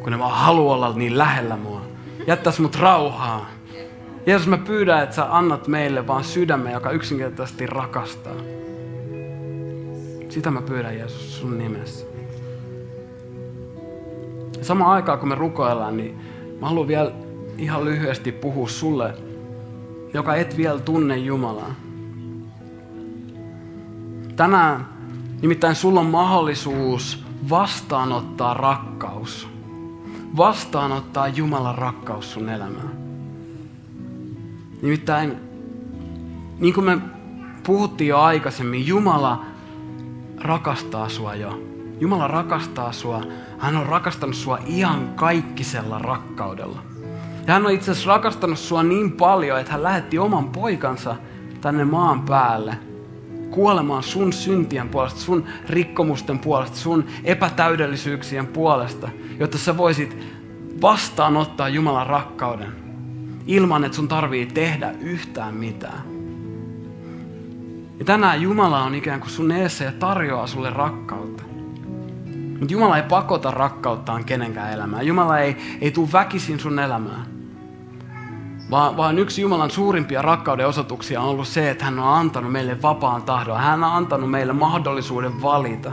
kun 0.04 0.12
ne 0.12 0.20
vaan 0.20 0.38
haluaa 0.38 0.76
olla 0.76 0.94
niin 0.94 1.18
lähellä 1.18 1.56
mua. 1.56 1.82
Jättäis 2.28 2.60
mut 2.60 2.76
rauhaa. 2.76 3.50
Jeesus, 4.26 4.48
mä 4.48 4.58
pyydän, 4.58 5.04
että 5.04 5.16
sä 5.16 5.38
annat 5.38 5.68
meille 5.68 6.08
vaan 6.08 6.24
sydämen, 6.24 6.74
joka 6.74 6.92
yksinkertaisesti 6.92 7.68
rakastaa. 7.68 8.36
Sitä 10.30 10.52
mä 10.52 10.62
pyydän, 10.62 10.98
Jeesus, 10.98 11.40
sun 11.40 11.58
nimessä. 11.58 12.06
Samaan 14.62 14.92
aikaan, 14.92 15.20
kun 15.20 15.30
me 15.30 15.36
rukoillaan, 15.36 15.98
niin 15.98 16.20
mä 16.62 16.68
haluan 16.68 16.88
vielä 16.88 17.12
ihan 17.64 17.86
lyhyesti 17.86 18.32
puhua 18.32 18.68
sulle, 18.68 19.14
joka 20.14 20.36
et 20.36 20.58
vielä 20.58 20.80
tunne 20.80 21.18
Jumalaa. 21.18 21.76
Tänään 24.36 24.88
nimittäin 25.42 25.76
sulla 25.76 26.00
on 26.00 26.06
mahdollisuus 26.06 27.24
vastaanottaa 27.50 28.54
rakkaus. 28.54 29.48
Vastaanottaa 30.38 31.28
Jumalan 31.28 31.78
rakkaus 31.78 32.34
sun 32.34 32.50
elämään. 32.50 32.90
Nimittäin, 34.82 35.38
niin 36.60 36.74
kuin 36.74 36.86
me 36.86 36.98
puhuttiin 37.64 38.08
jo 38.08 38.20
aikaisemmin, 38.20 38.88
Jumala 38.88 39.46
rakastaa 40.42 41.10
sua 41.10 41.36
jo. 41.36 41.62
Jumala 42.00 42.28
rakastaa 42.28 42.92
sua. 42.92 43.22
Hän 43.60 43.78
on 43.78 43.86
rakastanut 43.86 44.36
sua 44.36 44.58
ihan 44.66 45.10
kaikkisella 45.16 46.00
rakkaudella. 46.00 46.93
Ja 47.48 47.54
hän 47.54 47.66
on 47.66 47.72
itse 47.72 47.92
asiassa 47.92 48.10
rakastanut 48.10 48.60
sua 48.60 48.84
niin 48.84 49.12
paljon, 49.12 49.60
että 49.60 49.72
hän 49.72 49.84
lähetti 49.84 50.20
oman 50.20 50.50
poikansa 50.50 51.16
tänne 51.62 51.84
maan 51.84 52.22
päälle 52.22 52.78
kuolemaan 53.54 54.04
sun 54.04 54.34
syntien 54.34 54.90
puolesta, 54.90 55.20
sun 55.20 55.46
rikkomusten 55.70 56.40
puolesta, 56.40 56.78
sun 56.78 57.06
epätäydellisyyksien 57.24 58.48
puolesta, 58.48 59.10
jotta 59.40 59.58
sä 59.58 59.78
voisit 59.78 60.18
vastaanottaa 60.82 61.70
Jumalan 61.70 62.08
rakkauden 62.08 62.84
ilman, 63.48 63.84
että 63.84 63.96
sun 63.96 64.08
tarvii 64.08 64.46
tehdä 64.46 64.92
yhtään 65.00 65.54
mitään. 65.54 66.02
Ja 68.00 68.06
tänään 68.06 68.42
Jumala 68.42 68.84
on 68.84 68.96
ikään 68.96 69.20
kuin 69.20 69.30
sun 69.30 69.52
eessä 69.52 69.84
ja 69.84 69.92
tarjoaa 69.92 70.48
sulle 70.48 70.70
rakkautta. 70.70 71.44
Mutta 72.60 72.74
Jumala 72.74 72.98
ei 72.98 73.04
pakota 73.04 73.52
rakkauttaan 73.52 74.26
kenenkään 74.26 74.74
elämään. 74.74 75.08
Jumala 75.08 75.40
ei, 75.40 75.58
ei 75.82 75.92
tule 75.92 76.10
väkisin 76.14 76.60
sun 76.60 76.80
elämään. 76.80 77.33
Vaan, 78.74 78.98
vaan 78.98 79.20
yksi 79.20 79.42
Jumalan 79.42 79.72
suurimpia 79.72 80.22
rakkauden 80.22 80.68
osoituksia 80.68 81.22
on 81.22 81.28
ollut 81.28 81.48
se, 81.48 81.70
että 81.70 81.86
hän 81.86 82.00
on 82.00 82.18
antanut 82.18 82.52
meille 82.52 82.82
vapaan 82.82 83.24
tahdon. 83.24 83.60
Hän 83.60 83.84
on 83.84 83.92
antanut 83.92 84.32
meille 84.32 84.54
mahdollisuuden 84.54 85.42
valita. 85.42 85.92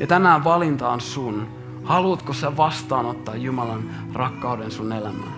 Ja 0.00 0.06
tänään 0.06 0.44
valinta 0.44 0.88
on 0.88 1.00
sun. 1.00 1.46
Haluatko 1.84 2.32
sä 2.32 2.56
vastaanottaa 2.56 3.36
Jumalan 3.36 3.82
rakkauden 4.12 4.70
sun 4.70 4.92
elämään? 4.92 5.32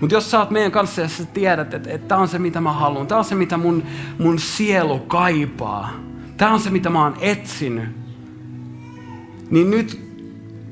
Mutta 0.00 0.14
jos 0.14 0.30
sä 0.30 0.38
oot 0.38 0.50
meidän 0.50 0.72
kanssa 0.72 1.00
ja 1.00 1.08
sä 1.08 1.24
tiedät, 1.24 1.74
että, 1.74 1.90
että 1.90 2.08
tämä 2.08 2.20
on 2.20 2.28
se 2.28 2.38
mitä 2.38 2.60
mä 2.60 2.72
haluan, 2.72 3.06
tämä 3.06 3.18
on 3.18 3.24
se 3.24 3.34
mitä 3.34 3.56
mun, 3.56 3.82
mun 4.18 4.38
sielu 4.38 4.98
kaipaa, 4.98 5.90
tämä 6.36 6.52
on 6.52 6.60
se 6.60 6.70
mitä 6.70 6.90
mä 6.90 7.02
oon 7.02 7.16
etsinyt, 7.20 7.88
niin 9.50 9.70
nyt 9.70 10.00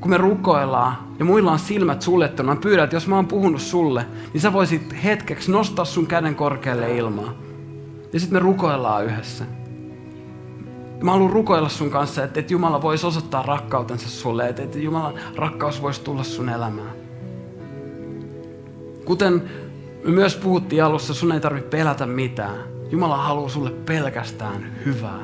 kun 0.00 0.10
me 0.10 0.16
rukoillaan 0.16 1.09
ja 1.20 1.24
muilla 1.24 1.52
on 1.52 1.58
silmät 1.58 2.02
suljettuna, 2.02 2.54
mä 2.54 2.60
pyydän, 2.60 2.84
että 2.84 2.96
jos 2.96 3.06
mä 3.06 3.16
oon 3.16 3.26
puhunut 3.26 3.60
sulle, 3.60 4.06
niin 4.32 4.40
sä 4.40 4.52
voisit 4.52 5.04
hetkeksi 5.04 5.52
nostaa 5.52 5.84
sun 5.84 6.06
käden 6.06 6.34
korkealle 6.34 6.96
ilmaan. 6.96 7.34
Ja 8.12 8.20
sitten 8.20 8.36
me 8.36 8.40
rukoillaan 8.40 9.04
yhdessä. 9.04 9.44
Mä 11.02 11.10
haluan 11.10 11.30
rukoilla 11.30 11.68
sun 11.68 11.90
kanssa, 11.90 12.24
että, 12.24 12.40
että 12.40 12.52
Jumala 12.52 12.82
voisi 12.82 13.06
osoittaa 13.06 13.42
rakkautensa 13.42 14.08
sulle, 14.08 14.48
että, 14.48 14.62
että 14.62 14.78
Jumalan 14.78 15.14
rakkaus 15.36 15.82
voisi 15.82 16.00
tulla 16.00 16.22
sun 16.22 16.48
elämään. 16.48 16.92
Kuten 19.04 19.42
me 20.04 20.10
myös 20.10 20.36
puhuttiin 20.36 20.84
alussa, 20.84 21.14
sun 21.14 21.32
ei 21.32 21.40
tarvitse 21.40 21.68
pelätä 21.68 22.06
mitään. 22.06 22.60
Jumala 22.90 23.16
haluaa 23.16 23.48
sulle 23.48 23.70
pelkästään 23.70 24.72
hyvää. 24.84 25.20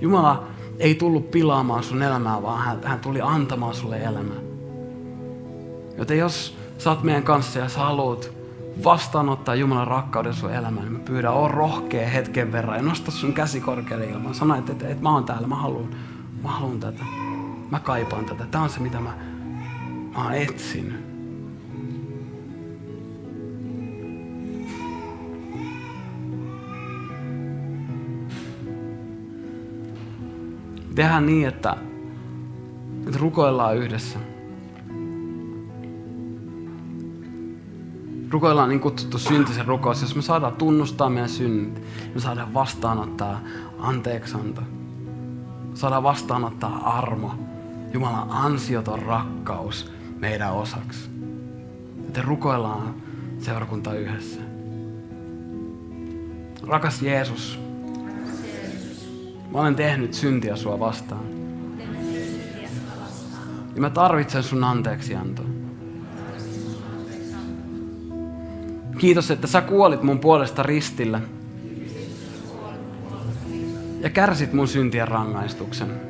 Jumala 0.00 0.46
ei 0.78 0.94
tullut 0.94 1.30
pilaamaan 1.30 1.82
sun 1.82 2.02
elämää, 2.02 2.42
vaan 2.42 2.64
hän, 2.64 2.80
hän 2.84 3.00
tuli 3.00 3.20
antamaan 3.20 3.74
sulle 3.74 3.98
elämää. 3.98 4.47
Joten 5.98 6.18
jos 6.18 6.58
sä 6.78 6.90
oot 6.90 7.02
meidän 7.02 7.22
kanssa 7.22 7.58
ja 7.58 7.68
sä 7.68 7.78
haluat 7.78 8.30
vastaanottaa 8.84 9.54
Jumalan 9.54 9.86
rakkauden 9.86 10.34
sun 10.34 10.54
elämään, 10.54 10.86
niin 10.86 10.92
mä 10.92 10.98
pyydän, 10.98 11.32
on 11.32 11.50
rohkea 11.50 12.08
hetken 12.08 12.52
verran 12.52 12.76
ja 12.76 12.82
nosta 12.82 13.10
sun 13.10 13.32
käsi 13.32 13.60
korkealle 13.60 14.06
ilmaan. 14.06 14.34
Sano, 14.34 14.54
että, 14.54 14.72
että, 14.72 14.88
että 14.88 15.02
mä 15.02 15.12
oon 15.12 15.24
täällä, 15.24 15.46
mä 15.46 15.56
haluan, 15.56 15.88
mä 16.42 16.48
haluan 16.48 16.80
tätä. 16.80 17.04
Mä 17.70 17.80
kaipaan 17.80 18.24
tätä. 18.24 18.46
Tämä 18.50 18.64
on 18.64 18.70
se, 18.70 18.80
mitä 18.80 19.00
mä, 19.00 19.14
mä 20.16 20.24
oon 20.24 20.34
etsinyt. 20.34 21.08
tehdään 30.94 31.26
niin, 31.26 31.48
että, 31.48 31.76
että 33.06 33.18
rukoillaan 33.18 33.76
yhdessä. 33.76 34.18
Rukoillaan 38.30 38.68
niin 38.68 38.80
kutsuttu 38.80 39.18
syntisen 39.18 39.66
rukous. 39.66 40.02
Jos 40.02 40.16
me 40.16 40.22
saadaan 40.22 40.56
tunnustaa 40.56 41.10
meidän 41.10 41.28
synnit, 41.28 41.82
me 42.14 42.20
saadaan 42.20 42.54
vastaanottaa 42.54 43.40
anteeksianto. 43.78 44.62
Saadaan 45.74 46.02
vastaanottaa 46.02 46.98
armo. 46.98 47.34
Jumalan 47.92 48.30
ansioton 48.30 49.02
rakkaus 49.02 49.92
meidän 50.18 50.52
osaksi. 50.52 51.10
Joten 52.06 52.24
rukoillaan 52.24 52.94
seurakunta 53.38 53.94
yhdessä. 53.94 54.40
Rakas 56.66 57.02
Jeesus, 57.02 57.68
Mä 59.52 59.60
olen 59.60 59.76
tehnyt 59.76 60.14
syntiä 60.14 60.56
sua 60.56 60.80
vastaan. 60.80 61.24
Ja 63.74 63.80
mä 63.80 63.90
tarvitsen 63.90 64.42
sun 64.42 64.64
anteeksiantoa. 64.64 65.47
Kiitos, 68.98 69.30
että 69.30 69.46
sä 69.46 69.60
kuolit 69.60 70.02
mun 70.02 70.18
puolesta 70.18 70.62
ristillä. 70.62 71.20
Ja 74.00 74.10
kärsit 74.10 74.52
mun 74.52 74.68
syntien 74.68 75.08
rangaistuksen. 75.08 76.00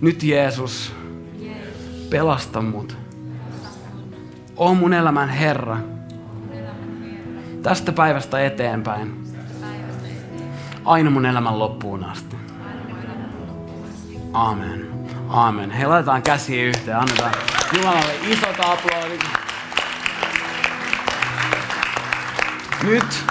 Nyt 0.00 0.22
Jeesus, 0.22 0.92
pelasta 2.10 2.62
mut. 2.62 2.96
Oo 4.56 4.74
mun 4.74 4.92
elämän 4.92 5.28
Herra. 5.28 5.78
Tästä 7.62 7.92
päivästä 7.92 8.40
eteenpäin 8.40 9.22
aina 10.84 11.10
mun 11.10 11.26
elämän 11.26 11.58
loppuun 11.58 12.04
asti. 12.04 12.36
Amen. 14.32 14.90
Amen. 15.28 15.70
Hei, 15.70 15.86
laitetaan 15.86 16.22
käsiä 16.22 16.64
yhteen. 16.64 16.96
Annetaan 16.96 17.32
Jumalalle 17.76 18.14
isot 18.28 18.56
aplodit. 18.60 19.41
Nyt 22.84 23.24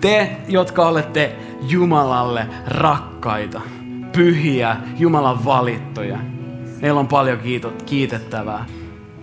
te, 0.00 0.36
jotka 0.48 0.88
olette 0.88 1.36
Jumalalle 1.60 2.46
rakkaita, 2.68 3.60
pyhiä, 4.12 4.76
Jumalan 4.98 5.44
valittuja. 5.44 6.18
Meillä 6.80 7.00
on 7.00 7.08
paljon 7.08 7.38
kiitettävää. 7.86 8.64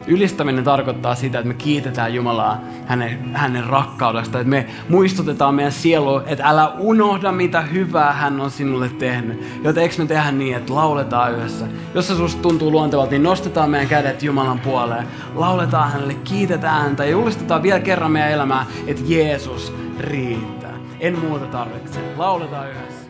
Ylistäminen 0.08 0.64
tarkoittaa 0.64 1.16
sitä, 1.16 1.39
että 1.39 1.47
me 1.47 1.54
kiitetään 1.54 2.14
Jumalaa 2.14 2.62
hänen, 2.86 3.36
hänen 3.36 3.64
rakkaudesta. 3.64 4.39
Että 4.39 4.49
me 4.49 4.68
muistutetaan 4.89 5.56
meidän 5.56 5.72
sielu, 5.72 6.22
että 6.26 6.49
älä 6.49 6.68
unohda 6.70 7.32
mitä 7.32 7.62
hyvää 7.62 8.14
hän 8.14 8.41
on 8.41 8.51
sinulle 8.51 8.89
tehnyt. 8.89 9.43
Joten 9.64 9.84
eikö 9.84 9.95
me 9.97 10.06
tehdä 10.06 10.32
niin, 10.32 10.58
että 10.58 10.76
lauletaan 10.76 11.34
yhdessä. 11.34 11.66
Jos 11.93 12.08
se 12.08 12.16
susta 12.16 12.41
tuntuu 12.41 12.72
luontevalta, 12.72 13.12
niin 13.12 13.24
nostetaan 13.24 13.70
meidän 13.70 13.89
kädet 13.89 14.24
Jumalan 14.24 14.60
puoleen. 14.60 15.08
Lauletaan 15.36 15.91
hänelle, 15.91 16.14
kiitetään 16.14 16.82
häntä 16.82 17.06
ja 17.06 17.12
julistetaan 17.12 17.64
vielä 17.64 17.80
kerran 17.80 18.12
meidän 18.12 18.32
elämää, 18.32 18.66
että 18.88 19.04
Jeesus 19.06 19.74
riittää. 19.99 20.74
En 20.99 21.20
muuta 21.20 21.45
tarvitse. 21.45 21.99
Lauletaan 22.18 22.70
yhdessä. 22.70 23.08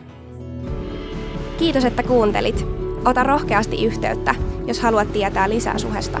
Kiitos, 1.58 1.84
että 1.84 2.02
kuuntelit. 2.02 2.66
Ota 3.04 3.22
rohkeasti 3.22 3.84
yhteyttä, 3.84 4.34
jos 4.66 4.80
haluat 4.80 5.12
tietää 5.12 5.48
lisää 5.48 5.78
suhesta. 5.78 6.20